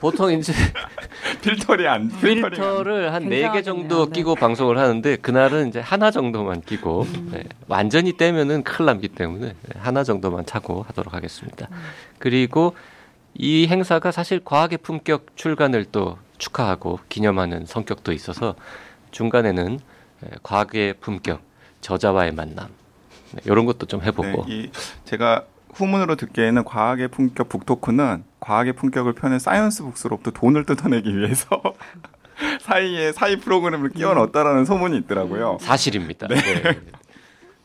보통 0.00 0.32
이제 0.32 0.52
필터리 1.42 1.86
안 1.86 2.08
필터를 2.08 3.12
한 3.14 3.28
네 3.28 3.48
개. 3.52 3.62
정도 3.62 4.06
네. 4.06 4.12
끼고 4.14 4.34
방송을 4.34 4.78
하는데 4.78 5.14
그날은 5.16 5.68
이제 5.68 5.78
하나 5.78 6.10
정도만 6.10 6.62
끼고 6.62 7.02
음. 7.02 7.28
네, 7.32 7.44
완전히 7.68 8.16
떼면은 8.16 8.64
큰일 8.64 8.86
남기 8.86 9.06
때문에 9.06 9.46
네, 9.46 9.78
하나 9.78 10.02
정도만 10.02 10.44
차고 10.44 10.84
하도록 10.88 11.14
하겠습니다. 11.14 11.68
음. 11.70 11.76
그리고 12.18 12.74
이 13.34 13.68
행사가 13.68 14.10
사실 14.10 14.40
과학의 14.44 14.78
품격 14.78 15.36
출간을 15.36 15.84
또 15.92 16.18
축하하고 16.38 16.98
기념하는 17.08 17.64
성격도 17.66 18.12
있어서 18.12 18.56
중간에는 19.10 19.78
에, 20.24 20.28
과학의 20.42 20.94
품격 21.00 21.42
저자와의 21.80 22.32
만남 22.32 22.68
네, 23.32 23.40
이런 23.44 23.64
것도 23.66 23.86
좀 23.86 24.02
해보고 24.02 24.46
네, 24.46 24.54
이 24.54 24.70
제가 25.04 25.44
후문으로 25.74 26.16
듣기에는 26.16 26.64
과학의 26.64 27.08
품격 27.08 27.48
북토크는 27.48 28.24
과학의 28.40 28.72
품격을 28.74 29.12
펴낸 29.14 29.38
사이언스 29.38 29.84
북스로부터 29.84 30.32
돈을 30.32 30.64
뜯어내기 30.66 31.16
위해서 31.16 31.62
사이에 32.62 33.12
사이 33.12 33.36
프로그램을 33.36 33.90
끼워 33.90 34.14
넣었다라는 34.14 34.64
소문이 34.64 34.96
있더라고요. 34.98 35.58
사실입니다. 35.60 36.26
네. 36.26 36.36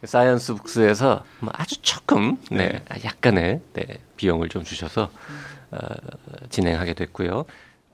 사이언스 0.04 0.56
북스에서 0.56 1.24
뭐 1.40 1.52
아주 1.56 1.82
조금 1.82 2.38
네, 2.52 2.84
약간의 3.04 3.62
네, 3.74 3.86
비용을 4.18 4.50
좀 4.50 4.64
주셔서 4.64 5.10
어, 5.72 5.78
진행하게 6.50 6.94
됐고요. 6.94 7.46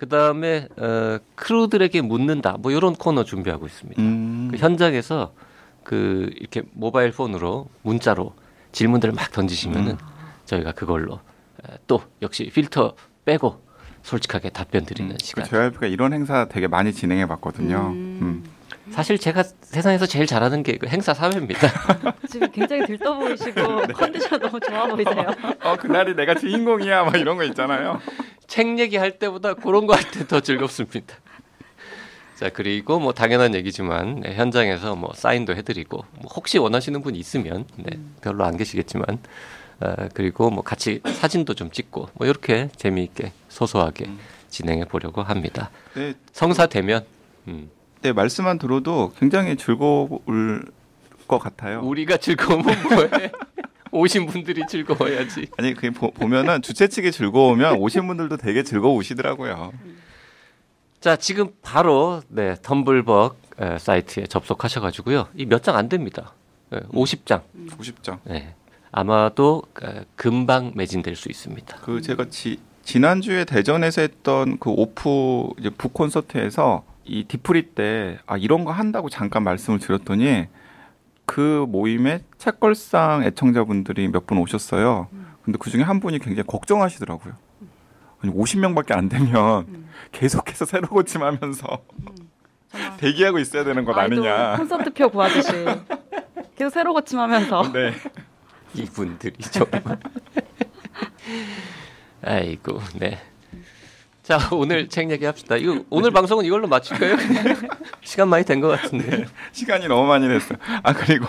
그 0.02 0.10
다음에 0.10 0.68
어, 0.78 1.20
크루들에게 1.36 2.02
묻는다 2.02 2.58
뭐 2.58 2.72
이런 2.72 2.96
코너 2.96 3.24
준비하고 3.24 3.68
있습니다. 3.68 4.02
음. 4.02 4.48
그 4.50 4.58
현장에서 4.58 5.32
그 5.84 6.32
이렇게 6.38 6.64
모바일 6.74 7.12
폰으로 7.12 7.68
문자로 7.84 8.34
질문들을 8.72 9.14
막 9.14 9.32
던지시면은 9.32 9.98
저희가 10.46 10.72
그걸로 10.72 11.14
어, 11.14 11.76
또 11.86 12.02
역시 12.24 12.50
필터 12.52 12.96
빼고 13.26 13.62
솔직하게 14.02 14.50
답변 14.50 14.86
드리는 14.86 15.12
그 15.12 15.24
시간. 15.24 15.46
JYP가 15.46 15.86
이런 15.86 16.14
행사 16.14 16.46
되게 16.46 16.68
많이 16.68 16.94
진행해 16.94 17.28
봤거든요. 17.28 17.90
음. 17.92 18.44
음. 18.92 18.94
사실 18.94 19.18
제가 19.18 19.44
세상에서 19.44 20.06
제일 20.06 20.26
잘하는 20.28 20.64
게 20.64 20.78
그 20.78 20.88
행사 20.88 21.14
사회입니다. 21.14 21.68
지금 22.30 22.52
굉장히 22.52 22.86
들떠 22.86 23.14
보이시고 23.18 23.86
네. 23.88 23.94
컨디션 23.94 24.40
너무 24.40 24.60
좋아 24.60 24.88
보이세요. 24.88 25.26
어 25.64 25.76
그날이 25.78 26.16
내가 26.16 26.36
주인공이야 26.36 27.04
막 27.04 27.16
이런 27.18 27.38
거 27.38 27.44
있잖아요. 27.46 28.00
책 28.48 28.80
얘기할 28.80 29.20
때보다 29.20 29.54
그런 29.54 29.86
거 29.88 29.94
할 29.96 30.04
때 30.12 30.26
더 30.26 30.40
즐겁습니다. 30.40 31.16
자 32.36 32.50
그리고 32.50 33.00
뭐 33.00 33.14
당연한 33.14 33.54
얘기지만 33.54 34.22
네, 34.22 34.34
현장에서 34.36 34.96
뭐 34.96 35.12
사인도 35.14 35.56
해드리고 35.56 35.98
뭐 36.22 36.32
혹시 36.36 36.58
원하시는 36.58 37.02
분 37.02 37.16
있으면 37.16 37.66
네, 37.76 38.00
별로 38.22 38.44
안 38.46 38.58
계시겠지만 38.58 39.06
어, 39.82 39.94
그리고 40.16 40.50
뭐 40.50 40.64
같이 40.64 41.02
사진도 41.06 41.54
좀 41.54 41.70
찍고 41.70 42.10
뭐 42.16 42.26
이렇게 42.28 42.70
재미있게 42.76 43.32
소소하게 43.50 44.06
음. 44.06 44.20
진행해 44.50 44.86
보려고 44.86 45.22
합니다. 45.22 45.70
네, 45.94 46.14
성사 46.34 46.66
되면 46.66 47.06
음, 47.48 47.70
네 48.02 48.14
말씀만 48.14 48.58
들어도 48.58 49.14
굉장히 49.20 49.56
즐거울 49.56 50.64
것 51.28 51.40
같아요. 51.40 51.82
우리가 51.84 52.18
즐거우면 52.18 52.84
뭐해? 52.84 53.32
오신 53.92 54.26
분들이 54.28 54.62
즐거워야지. 54.68 55.48
아니 55.58 55.74
그 55.74 55.92
보, 55.92 56.12
보면은 56.12 56.62
주최 56.62 56.88
측이 56.88 57.12
즐거우면 57.12 57.76
오신 57.78 58.08
분들도 58.08 58.38
되게 58.38 58.64
즐거우시더라고요. 58.64 59.74
자, 61.00 61.16
지금 61.16 61.50
바로 61.62 62.22
네, 62.30 62.56
텀블벅 62.56 63.36
에, 63.60 63.78
사이트에 63.78 64.26
접속하셔 64.28 64.80
가지고요. 64.82 65.28
이 65.36 65.46
몇 65.46 65.62
장 65.64 65.76
안 65.78 65.90
됩니다. 65.90 66.34
예, 66.74 66.80
50장. 66.92 67.42
90점. 67.78 68.20
네. 68.24 68.54
아마도 68.92 69.64
에, 69.84 70.06
금방 70.16 70.72
매진될 70.76 71.16
수 71.16 71.30
있습니다. 71.30 71.78
그 71.82 72.02
제가 72.02 72.26
지, 72.30 72.60
지난주에 72.84 73.46
대전에서 73.46 74.02
했던 74.02 74.58
그 74.58 74.70
오프 74.70 75.50
이제 75.60 75.70
북 75.70 75.94
콘서트에서 75.94 76.84
이 77.12 77.26
디프리 77.26 77.72
때 77.76 78.20
아 78.26 78.38
이런 78.38 78.64
거 78.64 78.72
한다고 78.72 79.10
잠깐 79.10 79.44
말씀을 79.44 79.80
드렸더니 79.80 80.48
그 81.26 81.66
모임에 81.68 82.24
책걸상 82.38 83.24
애청자분들이 83.24 84.08
몇 84.08 84.26
분 84.26 84.38
오셨어요. 84.38 85.10
근데 85.44 85.58
그 85.60 85.70
중에 85.70 85.82
한 85.84 86.00
분이 86.00 86.20
굉장히 86.20 86.48
걱정하시더라고요. 86.48 87.34
아니 88.24 88.34
50명밖에 88.34 88.96
안 88.96 89.10
되면 89.10 89.88
계속해서 90.14 90.66
새로 90.66 90.88
고침하면서 90.88 91.82
정말 92.72 92.98
대기하고 92.98 93.40
있어야 93.40 93.64
되는 93.66 93.84
것 93.84 93.98
아니냐. 93.98 94.56
콘서트표 94.58 95.10
구하듯이 95.10 95.52
계속 96.56 96.70
새로 96.70 96.94
고침하면서 96.94 97.72
네. 97.74 97.94
이분들이 98.76 99.36
정말. 99.52 99.82
아이고, 102.24 102.80
네. 103.00 103.18
자, 104.32 104.50
오늘 104.56 104.88
책 104.88 105.12
얘기 105.12 105.26
합시다. 105.26 105.58
이거 105.58 105.84
오늘 105.90 106.12
방송은 106.12 106.46
이걸로 106.46 106.66
마칠까요? 106.68 107.18
시간 108.02 108.30
많이 108.30 108.46
된 108.46 108.62
것 108.62 108.70
같은데. 108.70 109.26
시간이 109.52 109.88
너무 109.90 110.08
많이 110.08 110.26
됐어요. 110.28 110.58
아 110.84 110.94
그리고 110.94 111.26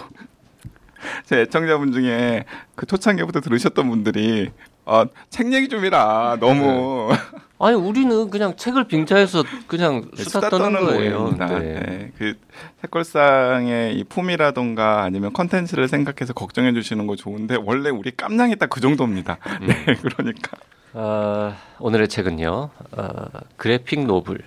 제 1.24 1.40
애청자분 1.40 1.90
중에 1.92 2.44
그 2.76 2.86
초창기부터 2.86 3.40
들으셨던 3.40 3.88
분들이 3.88 4.50
아, 4.84 5.06
책 5.30 5.52
얘기 5.52 5.68
좀 5.68 5.84
해라. 5.84 6.36
너무 6.38 7.10
아니, 7.58 7.74
우리는 7.76 8.30
그냥 8.30 8.54
책을 8.56 8.84
빙자해서 8.88 9.42
그냥 9.66 10.08
네, 10.16 10.22
수다 10.22 10.48
떠는 10.48 10.84
거예요. 10.86 11.18
모임입니다. 11.20 11.46
네. 11.58 11.58
네. 11.58 12.12
그 12.18 12.34
책걸상의 12.82 13.96
이 13.96 14.04
품이라던가 14.04 15.02
아니면 15.02 15.32
컨텐츠를 15.32 15.88
생각해서 15.88 16.34
걱정해 16.34 16.72
주시는 16.72 17.06
거 17.08 17.16
좋은데 17.16 17.56
원래 17.64 17.90
우리 17.90 18.12
깜냥이 18.12 18.56
딱 18.56 18.68
그 18.70 18.80
정도입니다. 18.80 19.38
음. 19.60 19.66
네, 19.66 19.96
그러니까 20.02 20.56
아, 20.94 21.56
오늘의 21.78 22.08
책은요. 22.08 22.70
어, 22.92 23.24
그래픽 23.56 24.04
노블 24.06 24.40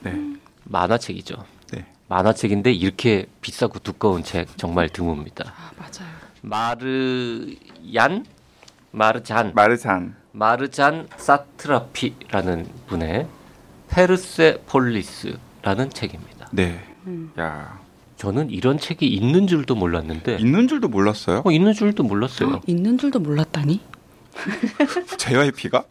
네, 0.00 0.18
만화책이죠. 0.64 1.36
네. 1.72 1.86
만화책인데 2.08 2.72
이렇게 2.72 3.26
비싸고 3.40 3.78
두꺼운 3.78 4.24
책 4.24 4.48
정말 4.58 4.88
드뭅니다. 4.88 5.46
아 5.46 5.70
맞아요. 5.76 6.10
마르얀 6.42 8.26
마르잔 8.90 9.52
마르잔. 9.54 10.16
마르잔 10.32 11.08
사트라피라는 11.16 12.66
분의 12.88 13.26
페르세폴리스라는 13.88 15.90
책입니다. 15.90 16.48
네. 16.52 16.82
음. 17.06 17.30
야 17.38 17.78
저는 18.16 18.50
이런 18.50 18.78
책이 18.78 19.06
있는 19.06 19.46
줄도 19.46 19.74
몰랐는데 19.76 20.36
있는 20.38 20.66
줄도 20.68 20.88
몰랐어요. 20.88 21.42
어, 21.44 21.50
있는 21.52 21.72
줄도 21.74 22.02
몰랐어요. 22.02 22.60
있는 22.66 22.98
줄도 22.98 23.20
몰랐다니. 23.20 23.80
JYP가? 25.18 25.84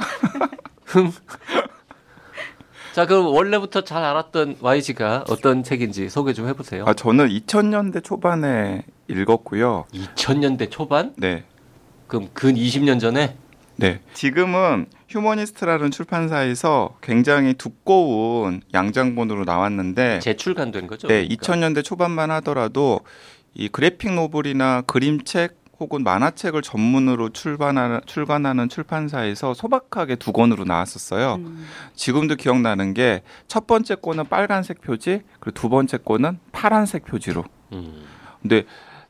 자, 2.93 3.05
그럼 3.05 3.27
원래부터 3.27 3.83
잘 3.85 4.03
알았던 4.03 4.57
YG가 4.59 5.23
어떤 5.29 5.63
책인지 5.63 6.09
소개 6.09 6.33
좀 6.33 6.47
해보세요. 6.47 6.83
아 6.85 6.93
저는 6.93 7.29
2000년대 7.29 8.03
초반에 8.03 8.83
읽었고요. 9.07 9.85
2000년대 9.93 10.69
초반? 10.69 11.13
네. 11.15 11.45
그럼 12.07 12.27
근 12.33 12.55
20년 12.55 12.99
전에? 12.99 13.37
네. 13.77 14.01
지금은 14.13 14.87
휴머니스트라는 15.07 15.91
출판사에서 15.91 16.97
굉장히 17.01 17.53
두꺼운 17.53 18.61
양장본으로 18.73 19.45
나왔는데 19.45 20.19
재출간된 20.19 20.87
거죠? 20.87 21.07
네, 21.07 21.25
그러니까. 21.25 21.45
2000년대 21.45 21.83
초반만 21.83 22.29
하더라도 22.31 22.99
이 23.53 23.69
그래픽 23.69 24.13
노블이나 24.13 24.81
그림책 24.81 25.60
혹은 25.81 26.03
만화책을 26.03 26.61
전문으로 26.61 27.29
출간하는, 27.29 28.01
출간하는 28.05 28.69
출판사에서 28.69 29.53
소박하게 29.53 30.15
두 30.15 30.31
권으로 30.31 30.63
나왔었어요. 30.63 31.35
음. 31.35 31.65
지금도 31.95 32.35
기억나는 32.35 32.93
게 32.93 33.23
첫 33.47 33.67
번째 33.67 33.95
권은 33.95 34.29
빨간색 34.29 34.81
표지, 34.81 35.21
그리고 35.39 35.59
두 35.59 35.69
번째 35.69 35.97
권은 35.97 36.39
파란색 36.51 37.05
표지로. 37.05 37.43
음. 37.73 38.03
근데 38.41 38.63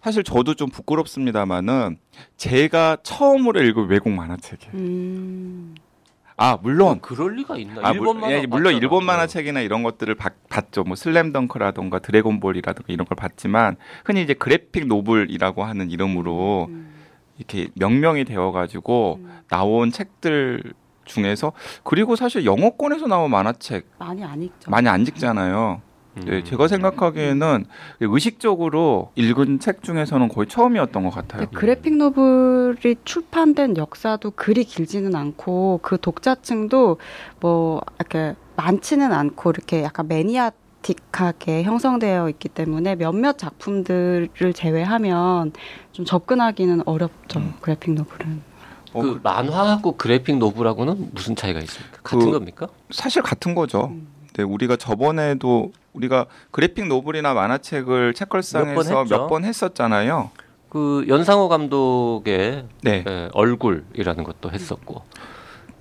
사실 0.03 0.23
저도 0.23 0.55
좀 0.55 0.69
부끄럽습니다만은 0.69 1.97
제가 2.37 2.97
처음으로 3.03 3.61
읽은 3.61 3.87
외국 3.87 4.09
만화책이에요. 4.09 4.73
음. 4.73 5.75
아 6.41 6.57
물론 6.60 7.00
그럴 7.01 7.36
리가 7.36 7.55
있나? 7.57 7.81
아, 7.83 7.91
일본 7.91 8.17
물- 8.17 8.21
만화 8.21 8.33
예, 8.33 8.45
물론. 8.48 8.74
일본 8.74 9.03
어. 9.03 9.05
만화책이나 9.05 9.60
이런 9.62 9.83
것들을 9.83 10.15
봤, 10.15 10.33
봤죠. 10.50 10.83
뭐 10.83 10.96
슬램덩크라던가 10.96 12.00
드래곤볼이라던가 12.00 12.92
이런 12.92 13.05
걸 13.05 13.15
봤지만 13.15 13.75
흔히 14.05 14.24
이제 14.24 14.33
그래픽 14.33 14.87
노블이라고 14.87 15.63
하는 15.63 15.92
이름으로 15.92 16.65
음. 16.70 16.94
이렇게 17.37 17.68
명명이 17.75 18.25
되어가지고 18.25 19.20
음. 19.22 19.39
나온 19.50 19.92
책들 19.92 20.63
중에서 21.05 21.51
그리고 21.83 22.15
사실 22.15 22.44
영어권에서 22.46 23.05
나온 23.05 23.29
만화책 23.29 23.85
많이 24.00 24.24
안 24.24 24.42
읽죠. 24.42 24.72
많이 24.72 24.89
안 24.89 25.01
읽잖아요. 25.01 25.81
음. 26.17 26.24
네, 26.25 26.43
제가 26.43 26.67
생각하기에는 26.67 27.65
의식적으로 28.01 29.11
읽은 29.15 29.59
책 29.59 29.81
중에서는 29.83 30.27
거의 30.27 30.47
처음이었던 30.47 31.03
것 31.03 31.09
같아요. 31.11 31.47
그래픽 31.53 31.95
노블이 31.95 32.95
출판된 33.05 33.77
역사도 33.77 34.31
그리 34.31 34.63
길지는 34.63 35.15
않고 35.15 35.79
그 35.81 35.97
독자층도 36.00 36.97
뭐 37.39 37.81
이렇게 38.00 38.35
많지는 38.57 39.11
않고 39.13 39.51
이렇게 39.51 39.83
약간 39.83 40.07
매니아 40.07 40.51
틱하게 40.81 41.63
형성되어 41.63 42.27
있기 42.29 42.50
때문에 42.50 42.95
몇몇 42.95 43.37
작품들을 43.37 44.29
제외하면 44.55 45.53
좀 45.91 46.05
접근하기는 46.05 46.81
어렵죠. 46.87 47.39
음. 47.39 47.53
그래픽 47.61 47.93
노블은. 47.93 48.41
어, 48.93 49.01
그 49.01 49.19
만화하고 49.24 49.95
그래픽 49.95 50.37
노블하고는 50.37 51.11
무슨 51.13 51.35
차이가 51.35 51.59
있습니까? 51.61 52.00
그- 52.03 52.17
같은 52.17 52.31
겁니까? 52.31 52.67
사실 52.89 53.21
같은 53.21 53.55
거죠. 53.55 53.89
음. 53.93 54.07
네, 54.33 54.43
우리가 54.43 54.75
저번에도 54.75 55.71
우리가 55.93 56.25
그래픽 56.51 56.87
노블이나 56.87 57.33
만화책을 57.33 58.13
책걸상에서 58.13 59.03
몇번. 59.03 59.07
몇번 59.09 59.45
했었잖아요. 59.45 60.31
그 60.69 61.05
연상호 61.09 61.49
감독의 61.49 62.65
네. 62.81 63.03
예, 63.05 63.29
얼굴이라는 63.33 64.23
것도 64.23 64.51
했었고 64.51 65.03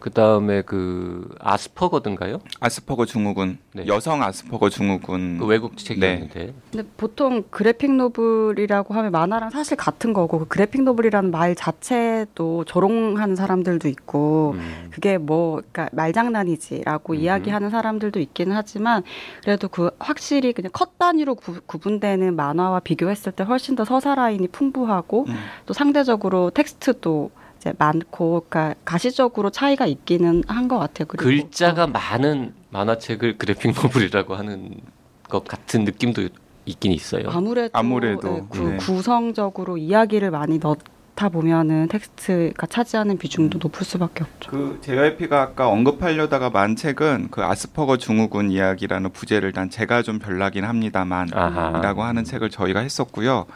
그 0.00 0.10
다음에 0.10 0.62
그 0.62 1.28
아스퍼거든가요? 1.38 2.40
아스퍼거 2.58 3.04
증후군, 3.04 3.58
네. 3.74 3.86
여성 3.86 4.22
아스퍼거 4.22 4.70
증후군. 4.70 5.38
그 5.38 5.46
외국 5.46 5.76
책이었는데 5.76 6.54
근데 6.72 6.88
보통 6.96 7.44
그래픽 7.50 7.92
노블이라고 7.92 8.94
하면 8.94 9.12
만화랑 9.12 9.50
사실 9.50 9.76
같은 9.76 10.12
거고 10.12 10.38
그 10.40 10.48
그래픽 10.48 10.82
노블이라는 10.82 11.30
말 11.30 11.54
자체도 11.54 12.64
조롱하는 12.64 13.36
사람들도 13.36 13.88
있고 13.88 14.54
음. 14.56 14.88
그게 14.90 15.18
뭐 15.18 15.56
그러니까 15.56 15.90
말장난이지라고 15.92 17.12
음. 17.12 17.18
이야기하는 17.18 17.68
사람들도 17.70 18.18
있기는 18.20 18.56
하지만 18.56 19.02
그래도 19.42 19.68
그 19.68 19.90
확실히 19.98 20.54
그냥 20.54 20.70
컷 20.72 20.98
단위로 20.98 21.34
구, 21.34 21.60
구분되는 21.66 22.34
만화와 22.34 22.80
비교했을 22.80 23.32
때 23.32 23.44
훨씬 23.44 23.76
더 23.76 23.84
서사 23.84 24.14
라인이 24.14 24.48
풍부하고 24.48 25.26
음. 25.28 25.36
또 25.66 25.74
상대적으로 25.74 26.50
텍스트도 26.50 27.30
이제 27.60 27.72
많고 27.78 28.44
그러니까 28.48 28.74
가시적으로 28.84 29.50
차이가 29.50 29.84
있기는 29.86 30.42
한 30.48 30.66
것 30.68 30.78
같아요. 30.78 31.06
그리고 31.08 31.24
글자가 31.24 31.86
많은 31.88 32.54
만화책을 32.70 33.36
그래픽 33.38 33.74
노블이라고 33.74 34.34
하는 34.34 34.80
것 35.28 35.44
같은 35.44 35.84
느낌도 35.84 36.28
있긴 36.66 36.92
있어요. 36.92 37.28
아무래도, 37.30 37.70
아무래도, 37.78 38.36
예, 38.36 38.40
구, 38.48 38.68
네. 38.70 38.76
구성적으로 38.76 39.76
이야기를 39.78 40.30
많이 40.30 40.58
넣다 40.58 41.28
보면은 41.30 41.88
텍스트가 41.88 42.66
차지하는 42.66 43.18
비중도 43.18 43.58
높을 43.60 43.84
수밖에 43.84 44.22
없죠. 44.24 44.50
그 44.50 44.78
JYP가 44.82 45.42
아까 45.42 45.68
언급하려다가 45.68 46.50
만 46.50 46.76
책은 46.76 47.28
그 47.30 47.42
아스퍼거 47.42 47.96
증후군 47.98 48.50
이야기라는 48.52 49.10
부제를 49.10 49.52
단 49.52 49.68
제가 49.70 50.02
좀 50.02 50.18
별나긴 50.18 50.64
합니다만 50.64 51.28
아하. 51.34 51.78
이라고 51.78 52.04
하는 52.04 52.24
책을 52.24 52.50
저희가 52.50 52.80
했었고요. 52.80 53.46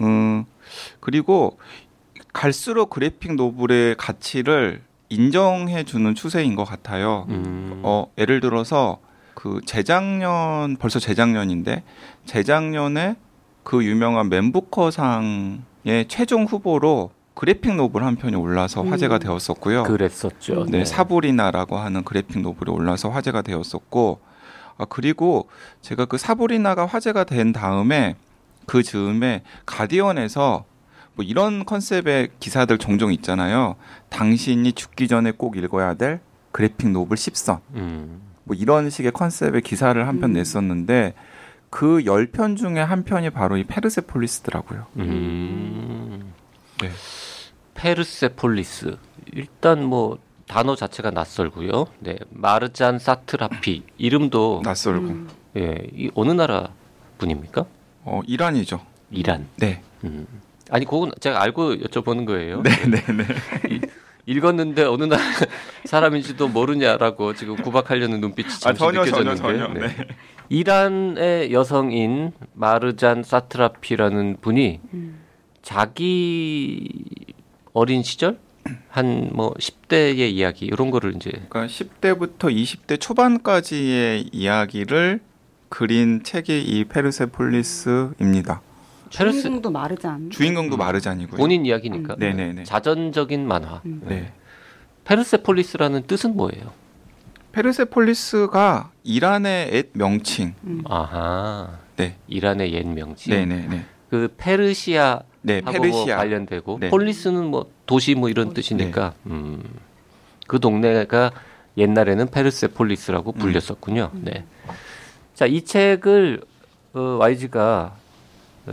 음, 0.00 0.44
그리고 1.00 1.58
갈수록 2.32 2.90
그래픽 2.90 3.34
노블의 3.34 3.96
가치를 3.96 4.82
인정해 5.08 5.84
주는 5.84 6.14
추세인 6.14 6.54
것 6.54 6.64
같아요. 6.64 7.26
음. 7.28 7.80
어, 7.82 8.06
예를 8.16 8.40
들어서 8.40 8.98
그 9.34 9.60
재작년 9.64 10.76
벌써 10.76 10.98
재작년인데 10.98 11.82
재작년에 12.26 13.16
그 13.64 13.84
유명한 13.84 14.28
맨부커상의 14.28 16.06
최종 16.08 16.44
후보로 16.44 17.10
그래픽 17.34 17.74
노블 17.74 18.04
한 18.04 18.16
편이 18.16 18.36
올라서 18.36 18.82
음. 18.82 18.92
화제가 18.92 19.18
되었었고요. 19.18 19.84
그랬었죠. 19.84 20.66
네, 20.68 20.84
사브리나라고 20.84 21.78
하는 21.78 22.04
그래픽 22.04 22.42
노블이 22.42 22.70
올라서 22.70 23.08
화제가 23.08 23.42
되었었고, 23.42 24.20
아, 24.76 24.84
그리고 24.84 25.48
제가 25.80 26.04
그 26.04 26.18
사브리나가 26.18 26.86
화제가 26.86 27.24
된 27.24 27.52
다음에 27.52 28.16
그 28.66 28.82
즈음에 28.82 29.42
가디언에서 29.64 30.64
뭐 31.20 31.22
이런 31.22 31.66
컨셉의 31.66 32.30
기사들 32.40 32.78
종종 32.78 33.12
있잖아요. 33.12 33.76
당신이 34.08 34.72
죽기 34.72 35.06
전에 35.06 35.32
꼭 35.32 35.58
읽어야 35.58 35.92
될 35.92 36.20
그래픽 36.50 36.88
노블 36.88 37.18
10선. 37.18 37.60
음. 37.74 38.22
뭐 38.44 38.56
이런 38.56 38.88
식의 38.88 39.12
컨셉의 39.12 39.60
기사를 39.60 40.08
한편 40.08 40.30
음. 40.30 40.32
냈었는데 40.32 41.12
그 41.68 41.98
10편 42.04 42.56
중에 42.56 42.80
한 42.80 43.04
편이 43.04 43.30
바로 43.30 43.58
이 43.58 43.64
페르세폴리스더라고요. 43.64 44.86
음. 44.96 46.32
네. 46.80 46.90
페르세폴리스. 47.74 48.96
일단 49.34 49.84
뭐 49.84 50.18
단어 50.48 50.74
자체가 50.74 51.10
낯설고요. 51.10 51.84
네, 51.98 52.16
마르잔 52.30 52.98
사트라피 52.98 53.82
이름도 53.98 54.62
낯설고. 54.64 55.06
음. 55.06 55.28
예, 55.58 55.86
이 55.92 56.10
어느 56.14 56.32
나라 56.32 56.70
분입니까? 57.18 57.66
어, 58.04 58.22
이란이죠. 58.26 58.80
이란. 59.10 59.48
네. 59.56 59.82
음. 60.04 60.26
아니, 60.70 60.84
그건 60.84 61.10
제가 61.20 61.42
알고 61.42 61.76
여쭤보는 61.76 62.26
거예요. 62.26 62.62
네, 62.62 62.70
네, 62.86 63.02
네. 63.12 63.80
읽었는데 64.26 64.84
어느 64.84 65.04
나라 65.04 65.22
사람인지도 65.86 66.48
모르냐라고 66.48 67.34
지금 67.34 67.56
구박하려는 67.56 68.20
눈빛이 68.20 68.48
아, 68.48 68.58
잠시 68.58 68.78
전혀, 68.78 69.04
전혀, 69.04 69.32
느껴졌는데. 69.34 69.68
전혀. 69.74 69.86
네. 69.86 70.08
이란의 70.50 71.52
여성인 71.52 72.32
마르잔 72.54 73.22
사트라피라는 73.22 74.38
분이 74.40 74.80
음. 74.94 75.20
자기 75.62 76.88
어린 77.72 78.02
시절 78.02 78.38
한 78.88 79.30
뭐 79.32 79.54
10대의 79.54 80.30
이야기 80.32 80.66
이런 80.66 80.90
거를 80.90 81.14
이제 81.16 81.30
그러니까 81.48 81.66
10대부터 81.66 82.54
20대 82.54 83.00
초반까지의 83.00 84.30
이야기를 84.32 85.20
그린 85.68 86.22
책이 86.22 86.60
이 86.62 86.84
페르세폴리스입니다. 86.84 88.60
페르세 89.14 89.42
주인공도 89.42 89.70
마르잔. 89.70 90.30
주인공도 90.30 90.76
마르잔이고요. 90.76 91.36
본인 91.36 91.66
이야기니까 91.66 92.16
네네네. 92.18 92.64
자전적인 92.64 93.46
만화. 93.46 93.80
음. 93.84 94.02
네. 94.06 94.32
페르세폴리스라는 95.04 96.04
뜻은 96.06 96.36
뭐예요? 96.36 96.72
페르세폴리스가 97.52 98.90
이란의 99.02 99.70
옛 99.72 99.88
명칭. 99.94 100.54
음. 100.64 100.82
아하. 100.88 101.78
네. 101.96 102.16
이란의 102.28 102.72
옛 102.72 102.86
명칭. 102.86 103.34
네네네. 103.34 103.84
그 104.08 104.32
페르시아 104.36 105.20
네, 105.42 105.56
하고 105.64 105.72
뭐 105.72 105.72
페르시아. 105.72 106.16
관련되고 106.16 106.78
네. 106.80 106.90
폴리스는 106.90 107.46
뭐 107.46 107.70
도시 107.86 108.14
뭐 108.14 108.28
이런 108.28 108.54
뜻이니까 108.54 109.14
음. 109.26 109.62
그 110.46 110.60
동네가 110.60 111.30
옛날에는 111.76 112.28
페르세폴리스라고 112.28 113.32
불렸었군요. 113.32 114.10
네. 114.14 114.44
자, 115.34 115.46
이 115.46 115.62
책을 115.62 116.42
어, 116.92 117.00
YG가 117.20 117.94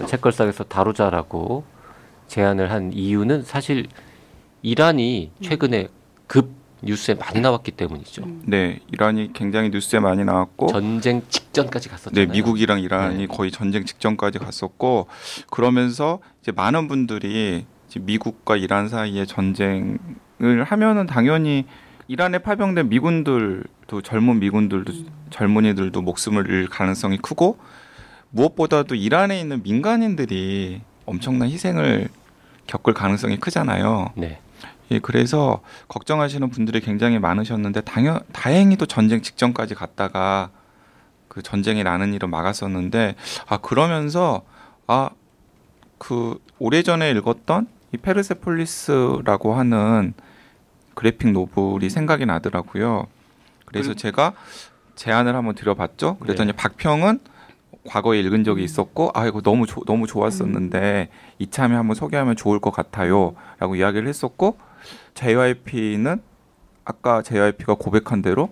책걸상에서 0.08 0.66
다루자라고 0.66 1.64
제안을 2.28 2.72
한 2.72 2.92
이유는 2.94 3.44
사실 3.44 3.88
이란이 4.62 5.32
최근에 5.42 5.88
급 6.28 6.52
뉴스에 6.82 7.16
많이 7.16 7.42
나왔기 7.42 7.72
때문이죠. 7.72 8.24
음. 8.24 8.44
네, 8.46 8.80
이란이 8.92 9.32
굉장히 9.34 9.70
뉴스에 9.70 10.00
많이 10.00 10.24
나왔고 10.24 10.68
전쟁 10.68 11.24
직전까지 11.28 11.90
네, 11.90 11.92
갔었잖아요. 11.92 12.32
미국이랑 12.32 12.82
이란이 12.82 13.18
네. 13.18 13.28
거의 13.28 13.52
전쟁 13.52 13.86
직전까지 13.86 14.40
갔었고 14.40 15.08
그러면서 15.50 16.20
이제 16.42 16.52
많은 16.52 16.88
분들이 16.88 17.66
이제 17.88 18.00
미국과 18.00 18.58
이란 18.58 18.90
사이에 18.90 19.26
전쟁을 19.26 20.00
하면은 20.66 21.08
당연히 21.08 21.66
이란에 22.08 22.38
파병된 22.40 22.90
미군들도 22.90 24.02
젊은 24.04 24.40
미군들도 24.40 24.94
젊은이들도 25.30 26.02
목숨을 26.02 26.46
잃을 26.48 26.68
가능성이 26.68 27.18
크고 27.18 27.58
무엇보다도 28.32 28.96
이란에 28.96 29.40
있는 29.40 29.64
민간인들이 29.64 30.82
엄청난 31.06 31.50
희생을 31.50 32.10
겪을 32.68 32.94
가능성이 32.94 33.40
크잖아요. 33.40 34.14
네. 34.16 34.40
예, 34.92 35.00
그래서 35.00 35.62
걱정하시는 35.88 36.50
분들이 36.50 36.80
굉장히 36.80 37.20
많으셨는데 37.20 37.82
당연 37.82 38.20
다행히도 38.32 38.86
전쟁 38.86 39.22
직전까지 39.22 39.76
갔다가 39.76 40.50
그 41.28 41.42
전쟁이 41.42 41.84
나는 41.84 42.14
일을 42.14 42.30
막았었는데 42.30 43.16
아 43.48 43.58
그러면서 43.58 44.44
아 44.88 45.10
그 45.98 46.40
오래전에 46.60 47.12
읽었던 47.12 47.68
이 47.94 47.98
페르세폴리스라고 47.98 49.56
하는 49.56 50.14
그래픽 50.94 51.32
노블이 51.32 51.90
생각이 51.90 52.26
나더라고요. 52.26 53.08
그래서 53.66 53.94
제가 53.94 54.34
제안을 54.96 55.36
한번 55.36 55.56
드려봤죠. 55.56 56.18
그랬더니 56.18 56.54
박평은 56.54 57.20
과거에 57.88 58.20
읽은 58.20 58.44
적이 58.44 58.64
있었고 58.64 59.12
아 59.14 59.26
이거 59.28 59.42
너무 59.42 59.66
조- 59.66 59.84
너무 59.86 60.06
좋았었는데 60.08 61.10
이참에 61.40 61.74
한번 61.76 61.96
소개하면 61.96 62.36
좋을 62.36 62.60
것 62.60 62.72
같아요라고 62.72 63.76
이야기를 63.78 64.08
했었고 64.08 64.58
JYP는 65.16 66.22
아까 66.86 67.22
JYP가 67.22 67.76
고백한 67.76 68.22
대로 68.22 68.50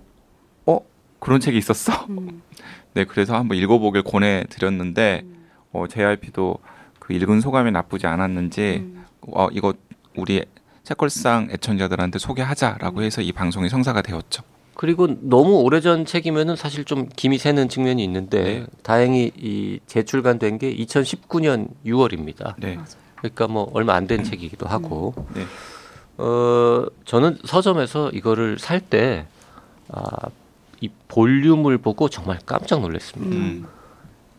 어 0.66 0.80
그런 1.20 1.40
책이 1.40 1.58
있었어. 1.58 2.06
음. 2.10 2.42
네 2.94 3.06
그래서 3.06 3.36
한번 3.36 3.58
읽어보길 3.58 4.04
권해드렸는데 4.04 5.22
음. 5.24 5.46
어, 5.74 5.86
JYP도 5.88 6.58
그 7.00 7.14
읽은 7.14 7.42
소감이 7.42 7.72
나쁘지 7.72 8.08
않았는지 8.08 8.78
음. 8.84 9.06
어, 9.34 9.48
이거 9.52 9.74
우리 10.16 10.44
책걸상 10.84 11.50
애청자들한테 11.52 12.20
소개하자라고 12.20 13.02
해서 13.02 13.22
이 13.22 13.32
방송이 13.32 13.70
성사가 13.70 14.02
되었죠. 14.02 14.44
그리고 14.76 15.08
너무 15.22 15.62
오래전 15.62 16.06
책이면은 16.06 16.56
사실 16.56 16.84
좀 16.86 17.08
김이 17.16 17.38
새는 17.38 17.70
측면이 17.70 18.04
있는데 18.04 18.44
네. 18.44 18.66
다행히 18.84 19.32
이 19.38 19.80
재출간된 19.88 20.58
게 20.60 20.76
2019년 20.76 21.70
6월입니다. 21.86 22.56
네. 22.60 22.78
그러니까 23.16 23.48
뭐 23.48 23.72
얼마 23.74 23.96
안 23.96 24.06
된 24.08 24.24
책이기도 24.24 24.68
하고 24.68 25.14
네. 25.34 25.44
어 26.18 26.86
저는 27.06 27.40
서점에서 27.46 28.12
이거를 28.12 28.60
살 28.60 28.80
때 28.82 29.26
아, 29.90 30.30
이 30.82 30.90
볼륨을 31.08 31.78
보고 31.78 32.10
정말 32.10 32.40
깜짝 32.46 32.82
놀랐습니다. 32.82 33.36
음. 33.36 33.66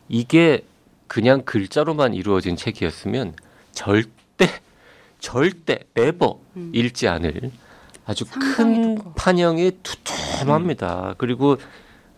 이게 0.09 0.65
그냥 1.09 1.43
글자로만 1.45 2.15
이루어진 2.15 2.57
책이었으면 2.57 3.35
절대 3.73 4.49
절대 5.19 5.81
네버 5.95 6.39
음. 6.57 6.71
읽지 6.75 7.09
않을 7.09 7.51
아주 8.07 8.25
큰. 8.27 8.99
판형이 9.17 9.79
두툼 9.83 10.16
합니다. 10.45 11.15
그리고 11.19 11.57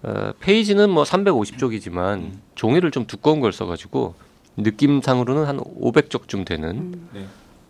어, 0.02 0.33
페이지는 0.40 0.90
뭐 0.90 1.02
350쪽이지만 1.04 2.14
음. 2.18 2.42
종이를 2.54 2.90
좀 2.90 3.07
두꺼운 3.07 3.40
걸 3.40 3.52
써가지고 3.52 4.14
느낌상으로는 4.57 5.44
한 5.44 5.59
500쪽쯤 5.59 6.44
되는 6.44 6.70
음. 6.70 7.09
네. 7.12 7.26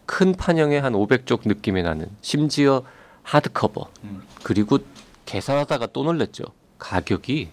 큰 0.07 0.35
판형의 0.35 0.81
한 0.81 0.95
500쪽 0.95 1.47
느낌이 1.47 1.83
나는 1.83 2.09
심지어 2.23 2.83
하드커버 3.23 3.89
음. 4.05 4.23
그리고 4.43 4.79
계산하다가 5.27 5.89
또 5.89 6.05
놀랬죠. 6.05 6.45
가격이 6.79 7.51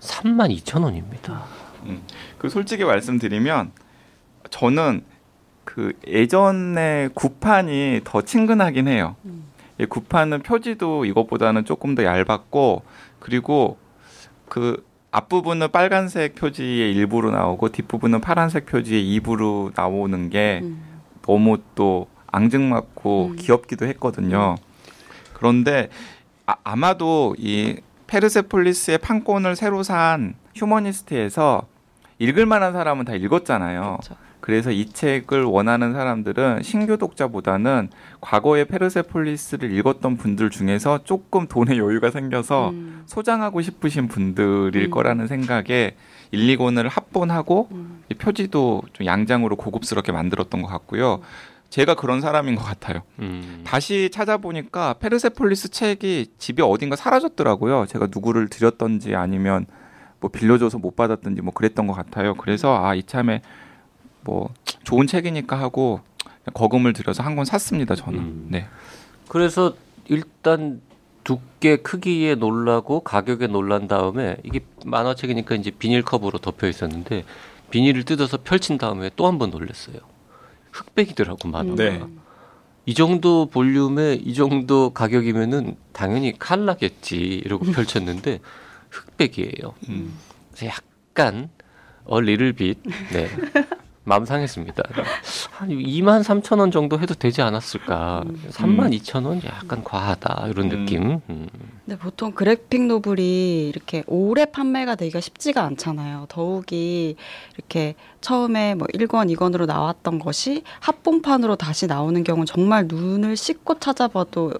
32,000원입니다. 0.00 1.42
그 2.38 2.48
솔직히 2.48 2.84
말씀드리면 2.84 3.72
저는 4.50 5.04
그 5.64 5.92
예전에 6.06 7.08
구판이 7.14 8.00
더 8.04 8.22
친근하긴 8.22 8.88
해요. 8.88 9.16
음. 9.26 9.44
이 9.78 9.86
구판은 9.86 10.42
표지도 10.42 11.04
이것보다는 11.04 11.64
조금 11.64 11.94
더 11.94 12.04
얇았고 12.04 12.82
그리고 13.20 13.78
그 14.48 14.84
앞부분은 15.10 15.70
빨간색 15.70 16.34
표지의 16.34 16.94
일부로 16.94 17.30
나오고 17.30 17.70
뒷부분은 17.70 18.20
파란색 18.20 18.66
표지의 18.66 19.08
일부로 19.08 19.72
나오는 19.74 20.30
게 20.30 20.60
음. 20.62 20.82
너무 21.22 21.58
또 21.74 22.08
앙증맞고 22.26 23.26
음. 23.26 23.36
귀엽기도 23.36 23.86
했거든요. 23.86 24.56
그런데 25.32 25.88
아, 26.46 26.56
아마도 26.64 27.34
이 27.38 27.76
페르세폴리스의 28.06 28.98
판권을 28.98 29.56
새로 29.56 29.82
산 29.82 30.34
휴머니스트에서 30.54 31.66
읽을 32.18 32.46
만한 32.46 32.72
사람은 32.72 33.04
다 33.04 33.14
읽었잖아요. 33.14 33.98
그렇죠. 34.00 34.16
그래서 34.48 34.70
이 34.70 34.86
책을 34.86 35.44
원하는 35.44 35.92
사람들은 35.92 36.62
신규 36.62 36.96
독자보다는 36.96 37.90
과거의 38.22 38.64
페르세폴리스를 38.64 39.70
읽었던 39.72 40.16
분들 40.16 40.48
중에서 40.48 41.04
조금 41.04 41.46
돈의 41.46 41.76
여유가 41.76 42.10
생겨서 42.10 42.70
음. 42.70 43.02
소장하고 43.04 43.60
싶으신 43.60 44.08
분들일 44.08 44.84
음. 44.84 44.90
거라는 44.90 45.26
생각에 45.26 45.96
1, 46.30 46.56
2권을 46.56 46.88
합본하고 46.88 47.68
음. 47.72 48.02
이 48.08 48.14
표지도 48.14 48.84
좀 48.94 49.04
양장으로 49.04 49.54
고급스럽게 49.56 50.12
만들었던 50.12 50.62
것 50.62 50.68
같고요. 50.68 51.20
제가 51.68 51.94
그런 51.94 52.22
사람인 52.22 52.54
것 52.54 52.64
같아요. 52.64 53.02
음. 53.18 53.60
다시 53.66 54.08
찾아보니까 54.10 54.94
페르세폴리스 54.94 55.68
책이 55.72 56.32
집에 56.38 56.62
어딘가 56.62 56.96
사라졌더라고요. 56.96 57.84
제가 57.84 58.06
누구를 58.10 58.48
드렸던지 58.48 59.14
아니면 59.14 59.66
뭐 60.20 60.30
빌려줘서 60.30 60.78
못 60.78 60.96
받았던지 60.96 61.42
뭐 61.42 61.52
그랬던 61.52 61.86
것 61.86 61.92
같아요. 61.92 62.32
그래서 62.32 62.82
아 62.82 62.94
이참에 62.94 63.42
뭐 64.28 64.52
좋은 64.84 65.06
책이니까 65.06 65.58
하고 65.58 66.00
거금을 66.52 66.92
들여서 66.92 67.22
한 67.22 67.34
권 67.36 67.44
샀습니다. 67.46 67.94
저는. 67.94 68.18
음. 68.18 68.46
네. 68.50 68.66
그래서 69.28 69.74
일단 70.08 70.80
두께 71.24 71.76
크기에 71.76 72.34
놀라고 72.34 73.00
가격에 73.00 73.46
놀란 73.46 73.86
다음에 73.88 74.36
이게 74.44 74.60
만화책이니까 74.84 75.54
이제 75.56 75.70
비닐컵으로 75.70 76.38
덮여 76.38 76.68
있었는데 76.68 77.24
비닐을 77.70 78.04
뜯어서 78.04 78.38
펼친 78.42 78.76
다음에 78.78 79.10
또 79.16 79.26
한 79.26 79.38
번 79.38 79.50
놀랐어요. 79.50 79.96
흑백이더라고 80.72 81.48
만화가. 81.48 81.74
네. 81.76 82.02
이 82.86 82.94
정도 82.94 83.46
볼륨에 83.46 84.14
이 84.14 84.32
정도 84.34 84.90
가격이면은 84.90 85.76
당연히 85.92 86.38
칼라겠지 86.38 87.16
이러고 87.16 87.64
펼쳤는데 87.72 88.40
흑백이에요. 88.90 89.74
음. 89.90 90.14
그래서 90.52 90.74
약간 90.74 91.50
어 92.04 92.20
리를 92.20 92.52
빛 92.54 92.78
네. 93.12 93.28
마음 94.08 94.24
상했습니다. 94.24 94.82
한 95.52 95.68
2만 95.68 96.22
3천 96.22 96.58
원 96.58 96.70
정도 96.70 96.98
해도 96.98 97.14
되지 97.14 97.42
않았을까? 97.42 98.24
3만 98.50 98.98
2천 98.98 99.26
원 99.26 99.42
약간 99.44 99.84
과하다 99.84 100.46
이런 100.48 100.70
음. 100.70 100.84
느낌. 100.84 101.20
음. 101.28 101.48
근데 101.84 101.98
보통 101.98 102.32
그래픽 102.32 102.86
노블이 102.86 103.68
이렇게 103.68 104.02
오래 104.06 104.46
판매가 104.46 104.96
되기가 104.96 105.20
쉽지가 105.20 105.62
않잖아요. 105.64 106.26
더욱이 106.28 107.16
이렇게 107.56 107.94
처음에 108.20 108.74
뭐 108.74 108.86
1권, 108.88 109.34
2권으로 109.34 109.66
나왔던 109.66 110.18
것이 110.18 110.62
합본판으로 110.80 111.56
다시 111.56 111.86
나오는 111.86 112.24
경우는 112.24 112.46
정말 112.46 112.86
눈을 112.88 113.36
씻고 113.36 113.78
찾아봐도 113.78 114.54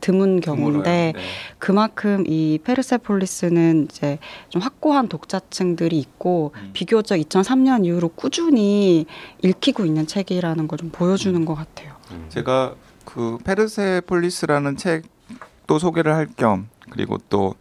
드문 0.00 0.40
경우인데 0.40 1.12
네. 1.14 1.20
그만큼 1.58 2.24
이 2.26 2.58
페르세폴리스는 2.64 3.88
이제 3.90 4.18
좀 4.48 4.60
확고한 4.62 5.08
독자층들이 5.08 5.98
있고 5.98 6.52
음. 6.56 6.70
비교적 6.72 7.16
2003년 7.16 7.84
이후로 7.84 8.08
꾸준히 8.08 9.06
읽히고 9.42 9.84
있는 9.84 10.06
책이라는 10.06 10.66
걸 10.68 10.78
좀 10.78 10.90
보여주는 10.90 11.44
것 11.44 11.54
같아요. 11.54 11.94
음. 12.12 12.26
제가 12.28 12.74
그 13.04 13.38
페르세폴리스라는 13.44 14.76
책도 14.76 15.78
소개를 15.78 16.14
할 16.14 16.28
겸 16.36 16.68
그리고 16.90 17.18
또 17.28 17.54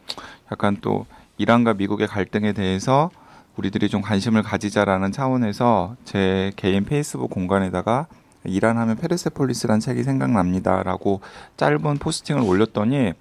약간 0.51 0.77
또 0.81 1.05
이란과 1.37 1.73
미국의 1.75 2.07
갈등에 2.07 2.53
대해서 2.53 3.09
우리들이 3.57 3.89
좀 3.89 4.01
관심을 4.01 4.43
가지자라는 4.43 5.11
차원에서 5.11 5.95
제 6.05 6.51
개인 6.55 6.85
페이스북 6.85 7.29
공간에다가 7.31 8.07
이란 8.47 8.77
하면 8.77 8.95
페르세폴리스라는 8.97 9.79
책이 9.79 10.03
생각납니다라고 10.03 11.21
짧은 11.57 11.97
포스팅을 11.99 12.41
올렸더니 12.41 13.13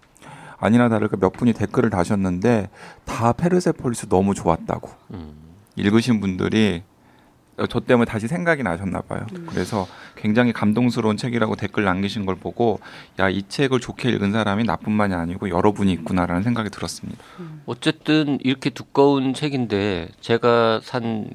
아니나 0.58 0.88
다를까 0.88 1.16
몇 1.18 1.32
분이 1.32 1.52
댓글을 1.52 1.90
다셨는데 1.90 2.70
다 3.04 3.32
페르세폴리스 3.32 4.08
너무 4.08 4.34
좋았다고 4.34 4.90
음. 5.12 5.34
읽으신 5.76 6.20
분들이 6.20 6.82
어, 7.58 7.66
저 7.66 7.80
때문에 7.80 8.04
다시 8.04 8.28
생각이 8.28 8.62
나셨나 8.62 9.00
봐요. 9.02 9.26
그래서 9.46 9.86
굉장히 10.14 10.52
감동스러운 10.52 11.16
책이라고 11.16 11.56
댓글 11.56 11.84
남기신 11.84 12.26
걸 12.26 12.36
보고 12.36 12.80
야 13.18 13.30
이 13.30 13.42
책을 13.48 13.80
좋게 13.80 14.10
읽은 14.10 14.32
사람이 14.32 14.64
나뿐만이 14.64 15.14
아니고 15.14 15.48
여러분이 15.50 15.90
있구나라는 15.92 16.42
생각이 16.42 16.68
들었습니다. 16.70 17.22
어쨌든 17.66 18.38
이렇게 18.42 18.70
두꺼운 18.70 19.32
책인데 19.34 20.08
제가 20.20 20.80
산 20.82 21.28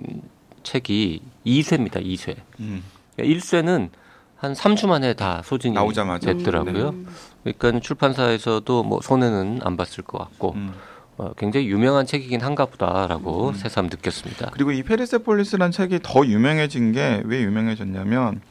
책이 0.63 1.21
2쇄입니다. 1.45 2.05
2쇄. 2.05 2.35
음. 2.59 2.83
1쇄는 3.19 3.89
한 4.37 4.53
3주 4.53 4.87
만에 4.87 5.13
다 5.13 5.41
소진이 5.45 5.75
나오자마자. 5.75 6.33
됐더라고요. 6.33 6.89
음. 6.89 7.07
그러니까 7.43 7.79
출판사에서도 7.79 8.83
뭐 8.83 8.99
손해는 9.01 9.59
안 9.63 9.77
봤을 9.77 10.03
것 10.03 10.17
같고 10.17 10.53
음. 10.55 10.73
어, 11.17 11.31
굉장히 11.37 11.67
유명한 11.67 12.05
책이긴 12.07 12.41
한가 12.41 12.65
보다라고 12.65 13.53
새삼 13.53 13.87
느꼈습니다. 13.87 14.49
그리고 14.53 14.71
이 14.71 14.81
페르세폴리스라는 14.81 15.71
책이 15.71 15.99
더 16.01 16.25
유명해진 16.25 16.91
게 16.93 17.21
왜 17.25 17.41
유명해졌냐면 17.43 18.41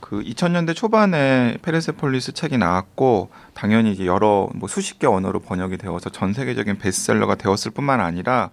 그 0.00 0.20
2000년대 0.20 0.74
초반에 0.74 1.56
페르세폴리스 1.62 2.32
책이 2.32 2.58
나왔고 2.58 3.30
당연히 3.54 3.92
이제 3.92 4.04
여러 4.04 4.50
뭐 4.54 4.68
수십 4.68 4.98
개 4.98 5.06
언어로 5.06 5.40
번역이 5.40 5.78
되어서 5.78 6.10
전 6.10 6.32
세계적인 6.34 6.76
베스트셀러가 6.78 7.36
되었을 7.36 7.70
뿐만 7.70 8.00
아니라 8.00 8.50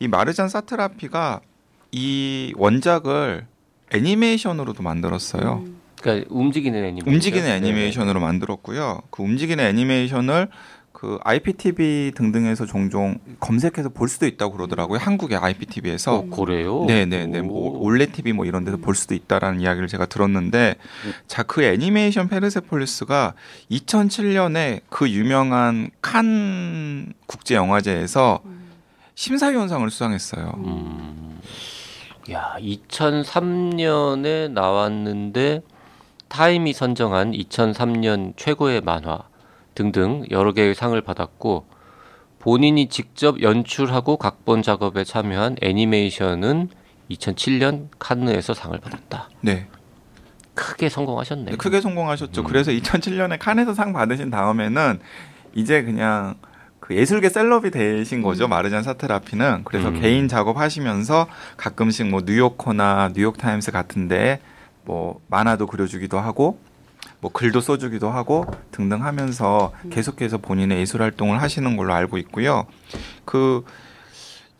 이 0.00 0.08
마르잔 0.08 0.48
사트라피가 0.48 1.40
이 1.92 2.52
원작을 2.56 3.46
애니메이션으로도 3.92 4.82
만들었어요. 4.82 5.64
음. 5.66 5.76
그러니까 6.00 6.26
움직이는 6.30 6.78
애니메이션. 6.84 7.14
움직이는 7.14 7.46
네. 7.46 7.56
애니메이션으로 7.56 8.20
만들었고요. 8.20 9.00
그 9.10 9.22
움직이는 9.22 9.64
애니메이션을 9.64 10.48
그 10.92 11.18
IPTV 11.24 12.12
등등에서 12.14 12.64
종종 12.64 13.18
검색해서 13.40 13.90
볼 13.90 14.08
수도 14.08 14.26
있다고 14.26 14.52
그러더라고요. 14.56 14.98
한국의 14.98 15.36
IPTV에서. 15.36 16.14
어, 16.16 16.26
그래요? 16.30 16.84
네네네. 16.86 17.42
뭐 17.42 17.70
오. 17.70 17.82
올레 17.84 18.06
TV 18.06 18.32
뭐 18.32 18.46
이런 18.46 18.64
데서 18.64 18.78
볼 18.78 18.94
수도 18.94 19.14
있다라는 19.14 19.60
이야기를 19.60 19.88
제가 19.88 20.06
들었는데 20.06 20.76
자 21.26 21.42
그 21.42 21.62
애니메이션 21.64 22.28
페르세폴리스가 22.28 23.34
2007년에 23.70 24.80
그 24.88 25.10
유명한 25.10 25.90
칸 26.00 27.12
국제 27.26 27.54
영화제에서 27.56 28.40
심사위원상을 29.14 29.90
수상했어요. 29.90 30.52
음. 30.58 31.25
야, 32.32 32.56
2003년에 32.58 34.50
나왔는데 34.50 35.62
타임이 36.28 36.72
선정한 36.72 37.32
2003년 37.32 38.36
최고의 38.36 38.80
만화 38.80 39.20
등등 39.74 40.24
여러 40.30 40.52
개의 40.52 40.74
상을 40.74 41.00
받았고 41.00 41.66
본인이 42.40 42.88
직접 42.88 43.40
연출하고 43.42 44.16
각본 44.16 44.62
작업에 44.62 45.04
참여한 45.04 45.56
애니메이션은 45.62 46.70
2007년 47.10 47.88
칸느에서 47.98 48.54
상을 48.54 48.76
받았다. 48.78 49.28
네. 49.40 49.68
크게 50.54 50.88
성공하셨네요. 50.88 51.56
크게 51.58 51.80
성공하셨죠. 51.80 52.40
음. 52.40 52.44
그래서 52.44 52.72
2007년에 52.72 53.38
칸에서 53.38 53.74
상 53.74 53.92
받으신 53.92 54.30
다음에는 54.30 54.98
이제 55.54 55.82
그냥 55.82 56.36
그 56.86 56.94
예술계 56.94 57.28
셀럽이 57.30 57.70
되신 57.72 58.22
거죠. 58.22 58.46
마르잔 58.46 58.84
사트라피는. 58.84 59.62
그래서 59.64 59.88
음. 59.88 60.00
개인 60.00 60.28
작업하시면서 60.28 61.26
가끔씩 61.56 62.06
뭐 62.06 62.20
뉴요커나 62.24 63.10
뉴욕 63.12 63.36
타임스 63.36 63.72
같은데 63.72 64.40
뭐 64.84 65.20
만화도 65.26 65.66
그려주기도 65.66 66.20
하고 66.20 66.60
뭐 67.20 67.32
글도 67.32 67.60
써주기도 67.60 68.08
하고 68.10 68.46
등등 68.70 69.04
하면서 69.04 69.72
계속해서 69.90 70.38
본인의 70.38 70.78
예술 70.78 71.02
활동을 71.02 71.42
하시는 71.42 71.76
걸로 71.76 71.92
알고 71.92 72.18
있고요. 72.18 72.66
그 73.24 73.64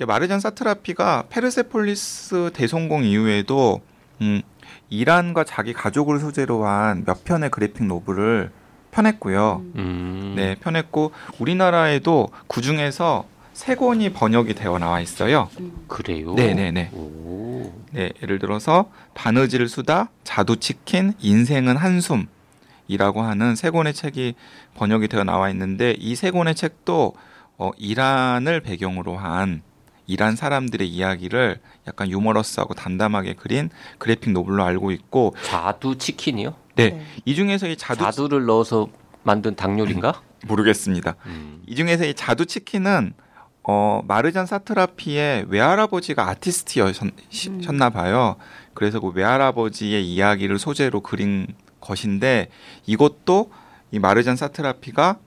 마르잔 0.05 0.41
사트라피가 0.41 1.27
페르세폴리스 1.31 2.51
대성공 2.55 3.05
이후에도 3.05 3.83
음, 4.21 4.43
이란과 4.91 5.45
자기 5.45 5.73
가족을 5.73 6.19
소재로 6.19 6.65
한 6.67 7.05
몇 7.07 7.23
편의 7.25 7.51
graphic 7.51 7.85
novel을 7.87 8.51
펴냈고요. 8.97 9.63
음. 9.77 10.33
네, 10.37 10.55
펴냈고 10.57 11.13
우리나라에도 11.39 12.29
그 12.49 12.63
중에서 12.63 13.27
세 13.53 13.75
권이 13.75 14.13
번역이 14.13 14.55
되어 14.55 14.79
나와 14.79 15.01
있어요. 15.01 15.49
그래요? 15.87 16.35
네, 16.35 16.55
네, 16.55 16.71
네. 16.71 16.91
오. 16.93 17.73
네, 17.93 18.11
예를 18.23 18.39
들어서 18.39 18.91
바느질 19.15 19.69
수다, 19.69 20.11
자두 20.25 20.57
치킨, 20.57 21.13
인생은 21.21 21.77
한숨이라고 21.77 23.23
하는 23.23 23.55
세 23.55 23.71
권의 23.71 23.93
책이 23.95 24.35
번역이 24.75 25.09
되어 25.09 25.25
나와 25.25 25.51
있는데 25.51 25.95
이 25.99 26.15
세 26.17 26.31
권의 26.31 26.55
책도 26.55 27.13
어, 27.59 27.71
이란을 27.77 28.61
배경으로 28.61 29.17
한 29.17 29.63
이란 30.07 30.37
사람들의 30.37 30.87
이야기를 30.89 31.59
약간 31.89 32.09
유머러스하고 32.11 32.75
담담하게 32.75 33.35
그린 33.35 33.71
그래픽 33.99 34.33
노블로 34.33 34.63
알고 34.65 34.91
있고 34.93 35.35
자두 35.43 35.97
치킨이요? 35.99 36.55
네, 36.77 36.91
네. 36.91 37.07
이 37.25 37.35
중에서 37.35 37.67
이 37.67 37.77
자두 37.77 38.05
자두... 38.05 38.29
를 38.29 38.47
넣어서 38.47 38.89
만든 39.23 39.57
닭요리인가? 39.57 40.23
모르겠습니다. 40.47 41.17
음. 41.27 41.63
이 41.67 41.75
중에서 41.75 42.05
이 42.05 42.15
자두 42.15 42.47
치킨은 42.47 43.15
어, 43.69 44.01
마르잔 44.07 44.47
사트라피의 44.47 45.47
외할아버지가 45.49 46.29
아티스트였나 46.29 47.91
봐요. 47.91 48.37
그래서 48.75 49.01
그 49.01 49.09
외할아버지의 49.09 50.07
이야기를 50.07 50.59
소재로 50.59 51.01
그린 51.01 51.49
것인데 51.81 52.49
이것도 52.87 53.51
이 53.91 53.99
마르잔 53.99 54.37
사트라피가 54.37 55.19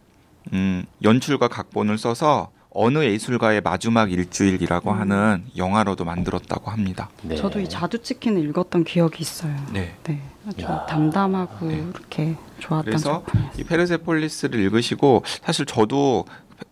음, 0.54 0.86
연출과 1.04 1.50
각본을 1.50 1.98
써서 1.98 2.52
어느 2.72 3.04
예술가의 3.04 3.62
마지막 3.62 4.12
일주일이라고 4.12 4.92
음. 4.92 5.00
하는 5.00 5.44
영화로도 5.58 6.06
만들었다고 6.06 6.70
합니다. 6.70 7.10
네. 7.24 7.36
저도 7.36 7.60
이 7.60 7.68
자두 7.68 8.02
치킨을 8.02 8.48
읽었던 8.50 8.84
기억이 8.84 9.22
있어요. 9.22 9.56
네. 9.74 9.96
네, 10.04 10.22
아주 10.48 10.64
야. 10.64 10.86
담담하고 10.88 11.68
네. 11.68 11.76
이렇게 11.78 12.36
좋았던 12.60 12.86
그래서 12.86 13.24
작품이었어요. 13.26 13.54
이 13.58 13.64
페르세폴리스를 13.64 14.60
읽으시고 14.60 15.24
사실 15.44 15.66
저도 15.66 16.26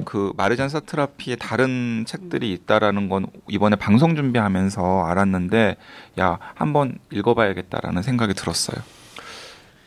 그 0.06 0.34
마르잔 0.38 0.70
사트라피의 0.70 1.38
다른 1.38 2.04
책들이 2.06 2.52
있다라는 2.54 3.10
건 3.10 3.28
이번에 3.48 3.76
방송 3.76 4.16
준비하면서 4.16 5.06
알았는데 5.06 5.78
야 6.20 6.38
한번 6.56 7.00
읽어봐야겠다라는 7.12 8.04
생각이 8.04 8.34
들었어요. 8.34 8.84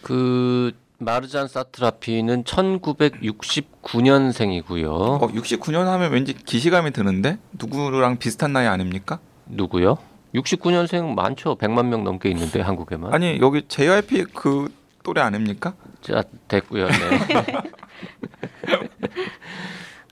그 0.03 0.73
마르잔 1.01 1.49
사트라피는 1.49 2.45
1969년생이고요. 2.45 4.87
어 4.87 5.29
69년 5.29 5.87
하면 5.87 6.13
왠지 6.13 6.35
기시감이 6.35 6.91
드는데 6.91 7.39
누구랑 7.53 8.19
비슷한 8.19 8.53
나이 8.53 8.67
아닙니까? 8.67 9.19
누구요? 9.47 9.97
69년생 10.35 11.15
많죠. 11.15 11.57
100만 11.57 11.87
명 11.87 12.05
넘게 12.05 12.29
있는데 12.31 12.61
한국에만. 12.61 13.15
아니 13.15 13.39
여기 13.41 13.63
JYP 13.67 14.27
그 14.35 14.69
또래 15.03 15.23
아닙니까? 15.23 15.73
자, 16.03 16.23
됐고요. 16.49 16.87
네. 16.87 16.95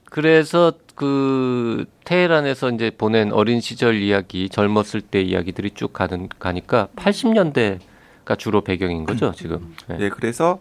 그래서 0.04 0.72
그 0.94 1.84
테헤란에서 2.04 2.70
이제 2.70 2.90
보낸 2.90 3.30
어린 3.30 3.60
시절 3.60 4.00
이야기, 4.00 4.48
젊었을 4.48 5.02
때 5.02 5.20
이야기들이 5.20 5.72
쭉 5.72 5.92
가는 5.92 6.30
가니까 6.38 6.88
80년대 6.96 7.78
가 8.28 8.36
주로 8.36 8.60
배경인 8.60 9.06
거죠, 9.06 9.32
지금. 9.32 9.74
네. 9.86 9.96
네, 9.96 10.08
그래서 10.10 10.58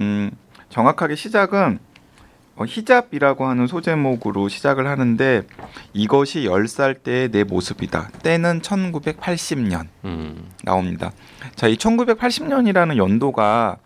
음, 0.00 0.30
정확하게 0.68 1.16
시작은 1.16 1.78
어, 2.56 2.64
히잡이라고 2.66 3.46
하는 3.46 3.66
소제목으로 3.66 4.50
시작을 4.50 4.86
하는데 4.86 5.42
이것이 5.94 6.40
10살 6.40 7.02
때의 7.02 7.30
내 7.30 7.42
모습이다. 7.42 8.10
때는 8.22 8.60
1980년 8.60 9.86
음. 10.04 10.50
나옵니다. 10.62 11.10
자, 11.54 11.68
이 11.68 11.76
1980년이라는 11.76 12.98
연도가 12.98 13.78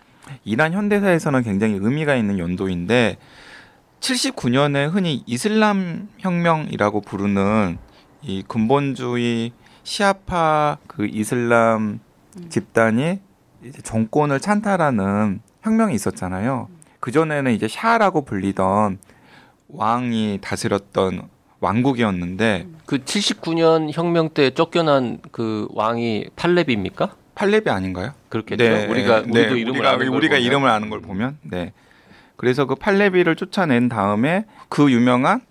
이란 0.45 0.73
현대사에서는 0.73 1.45
굉장히 1.45 1.79
의미가 1.81 2.17
있는 2.17 2.41
연도인데 2.41 3.17
79년에 4.01 4.91
흔히 4.91 5.23
이슬람 5.27 6.09
혁명이라고 6.19 7.03
부르는 7.03 7.79
이 8.23 8.43
근본주의 8.49 9.53
시아파 9.85 10.79
그 10.89 11.07
이슬람 11.07 12.01
집단이 12.49 13.21
이제 13.65 13.83
정권을 13.83 14.41
찬탈하는 14.41 15.41
혁명이 15.63 15.95
있었잖아요. 15.95 16.69
그 17.01 17.11
전에는 17.13 17.53
이제 17.53 17.69
샤라고 17.69 18.25
불리던 18.25 18.99
왕이 19.69 20.39
다스렸던 20.43 21.23
왕국이었는데 21.61 22.67
그 22.87 22.99
79년 22.99 23.91
혁명 23.93 24.31
때 24.31 24.51
쫓겨난 24.51 25.19
그 25.31 25.69
왕이 25.73 26.31
팔렙입니까? 26.37 27.15
팔렙이 27.35 27.69
아닌가요? 27.69 28.13
그렇겠죠. 28.29 28.91
우리가 28.91 29.21
우리도 29.21 29.33
네, 29.35 29.41
이름을 29.43 29.71
우리가, 29.71 29.91
아는 29.91 30.07
걸 30.09 30.17
우리가. 30.17 30.37
이름을 30.39 30.69
아는 30.69 30.91
걸 30.91 31.01
보면 31.01 31.39
네. 31.43 31.73
그래서 32.37 32.65
그 32.65 32.75
팔레비를 32.75 33.37
쫓아낸 33.37 33.89
다음에 33.89 34.47
그 34.69 34.91
유명한 34.91 35.43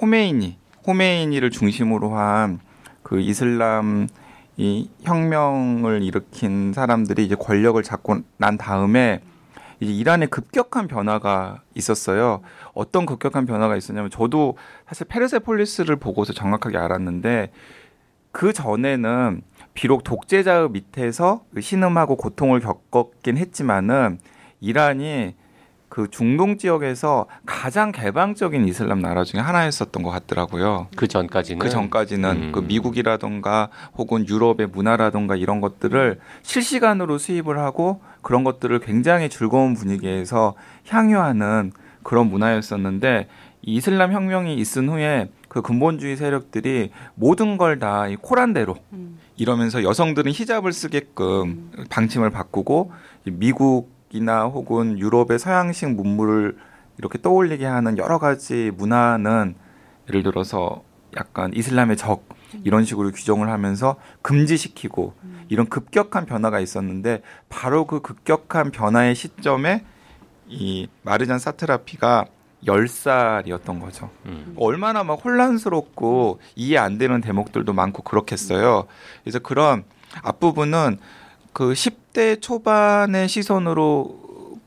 호메이니, 0.00 0.56
호메이니를 0.86 1.50
중심으로 1.50 2.16
한 2.16 2.60
그 3.08 3.20
이슬람 3.20 4.06
이 4.60 4.90
혁명을 5.02 6.02
일으킨 6.02 6.72
사람들이 6.72 7.24
이제 7.24 7.36
권력을 7.36 7.80
잡고 7.80 8.18
난 8.38 8.58
다음에 8.58 9.20
이제 9.78 9.92
이란에 9.92 10.26
급격한 10.26 10.88
변화가 10.88 11.62
있었어요. 11.76 12.42
어떤 12.74 13.06
급격한 13.06 13.46
변화가 13.46 13.76
있었냐면 13.76 14.10
저도 14.10 14.56
사실 14.88 15.06
페르세폴리스를 15.06 15.94
보고서 15.96 16.32
정확하게 16.32 16.76
알았는데 16.76 17.52
그 18.32 18.52
전에는 18.52 19.42
비록 19.74 20.02
독재자의 20.02 20.70
밑에서 20.70 21.44
그 21.54 21.60
신음하고 21.60 22.16
고통을 22.16 22.58
겪었긴 22.58 23.38
했지만은 23.38 24.18
이란이 24.60 25.36
그 25.88 26.08
중동 26.10 26.58
지역에서 26.58 27.26
가장 27.46 27.92
개방적인 27.92 28.66
이슬람 28.68 29.00
나라 29.00 29.24
중에 29.24 29.40
하나였었던 29.40 30.02
것 30.02 30.10
같더라고요. 30.10 30.88
그 30.96 31.08
전까지는 31.08 31.58
그 31.58 31.70
전까지는 31.70 32.30
음. 32.30 32.52
그 32.52 32.60
미국이라던가 32.60 33.70
혹은 33.96 34.28
유럽의 34.28 34.68
문화라던가 34.68 35.36
이런 35.36 35.60
것들을 35.60 36.20
실시간으로 36.42 37.18
수입을 37.18 37.58
하고 37.58 38.00
그런 38.22 38.44
것들을 38.44 38.78
굉장히 38.80 39.28
즐거운 39.28 39.74
분위기에서 39.74 40.54
향유하는 40.88 41.72
그런 42.02 42.28
문화였었는데 42.28 43.28
이 43.62 43.74
이슬람 43.76 44.12
혁명이 44.12 44.54
있은 44.56 44.88
후에 44.88 45.30
그 45.48 45.62
근본주의 45.62 46.16
세력들이 46.16 46.90
모든 47.14 47.56
걸 47.56 47.78
다 47.78 48.08
이 48.08 48.16
코란대로 48.16 48.76
음. 48.92 49.18
이러면서 49.36 49.82
여성들은 49.82 50.32
히잡을 50.32 50.72
쓰게끔 50.72 51.70
방침을 51.90 52.30
바꾸고 52.30 52.92
이 53.26 53.30
미국 53.30 53.97
이나 54.10 54.44
혹은 54.44 54.98
유럽의 54.98 55.38
서양식 55.38 55.90
문물을 55.94 56.56
이렇게 56.98 57.20
떠올리게 57.20 57.64
하는 57.66 57.98
여러 57.98 58.18
가지 58.18 58.72
문화는 58.76 59.54
예를 60.08 60.22
들어서 60.22 60.82
약간 61.16 61.52
이슬람의 61.54 61.96
적 61.96 62.24
이런 62.64 62.84
식으로 62.84 63.10
규정을 63.10 63.48
하면서 63.48 63.96
금지시키고 64.22 65.14
이런 65.48 65.68
급격한 65.68 66.26
변화가 66.26 66.60
있었는데 66.60 67.22
바로 67.48 67.86
그 67.86 68.00
급격한 68.00 68.70
변화의 68.70 69.14
시점에 69.14 69.84
이 70.46 70.88
마르잔 71.02 71.38
사트라피가 71.38 72.26
10살이었던 72.64 73.80
거죠. 73.80 74.10
음. 74.26 74.54
얼마나 74.56 75.04
막 75.04 75.24
혼란스럽고 75.24 76.40
이해 76.56 76.78
안 76.78 76.98
되는 76.98 77.20
대목들도 77.20 77.72
많고 77.72 78.02
그렇겠어요. 78.02 78.86
그래서 79.22 79.38
그런 79.38 79.84
앞부분은 80.22 80.98
그 81.58 81.72
10대 81.72 82.40
초반의 82.40 83.28
시선으로 83.28 84.16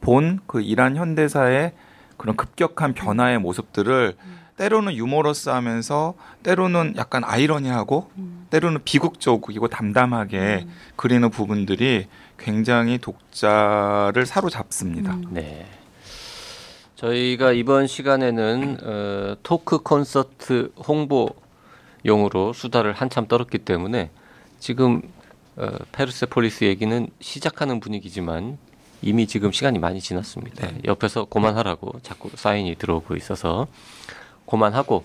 본 0.02 0.40
그 0.46 0.60
이란 0.60 0.98
현대사의 0.98 1.72
그런 2.18 2.36
급격한 2.36 2.94
변화의 2.94 3.40
모습들을 3.40 4.16
때로는 4.58 4.94
유머러스하면서 4.96 6.16
때로는 6.44 6.96
약간 6.98 7.24
아이러니하고 7.24 8.12
때로는 8.50 8.82
비극적이고 8.84 9.70
담담하게 9.70 10.68
그리는 10.98 11.30
부분들이 11.30 12.08
굉장히 12.38 12.98
독자를 12.98 14.26
사로잡습니다. 14.26 15.14
음. 15.14 15.28
네. 15.32 15.66
저희가 16.98 17.54
이번 17.54 17.88
시간에는 17.88 18.78
어, 18.84 19.36
토크 19.44 19.80
콘서트 19.80 20.74
홍보용으로 20.86 22.52
수다를 22.54 22.92
한참 22.92 23.28
떨었기 23.28 23.60
때문에 23.60 24.12
지금 24.60 25.02
어, 25.58 25.70
페르세폴리스 25.92 26.64
얘기는 26.66 27.08
시작하는 27.20 27.80
분위기지만 27.80 28.58
이미 29.02 29.28
지금 29.28 29.52
시간이 29.52 29.80
많이 29.80 30.00
지났습니다. 30.00 30.68
네. 30.68 30.78
옆에서 30.86 31.26
그만하라고 31.26 32.00
자꾸 32.04 32.30
사인이 32.36 32.76
들어오고 32.76 33.16
있어서 33.16 33.68
그만하고 34.46 35.04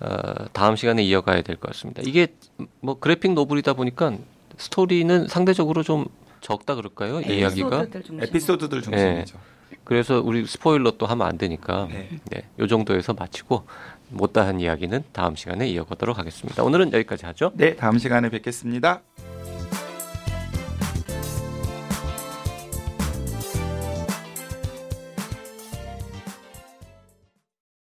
어, 0.00 0.08
다음 0.52 0.76
시간에 0.76 1.02
이어가야 1.02 1.42
될 1.42 1.56
것 1.56 1.68
같습니다. 1.72 2.02
이게 2.04 2.28
뭐 2.80 2.98
그래픽 2.98 3.32
노블이다 3.32 3.72
보니까 3.74 4.12
스토리는 4.58 5.28
상대적으로 5.28 5.82
좀 5.82 6.06
적다 6.40 6.74
그럴까요? 6.74 7.20
이 7.20 7.38
이야기가? 7.38 7.82
에피소드들 7.82 8.02
중심으로. 8.02 8.22
에피소드들 8.24 8.82
중심이죠. 8.82 9.38
그래서 9.84 10.20
우리 10.20 10.46
스포일러 10.46 10.92
또 10.92 11.06
하면 11.06 11.26
안 11.26 11.38
되니까 11.38 11.86
네. 11.90 12.08
네, 12.30 12.42
요 12.58 12.66
정도에서 12.66 13.14
마치고 13.14 13.66
못다한 14.10 14.60
이야기는 14.60 15.04
다음 15.12 15.34
시간에 15.36 15.68
이어가도록 15.68 16.18
하겠습니다. 16.18 16.62
오늘은 16.62 16.92
여기까지 16.92 17.24
하죠. 17.26 17.52
네, 17.54 17.74
다음 17.76 17.98
시간에 17.98 18.28
뵙겠습니다. 18.28 19.02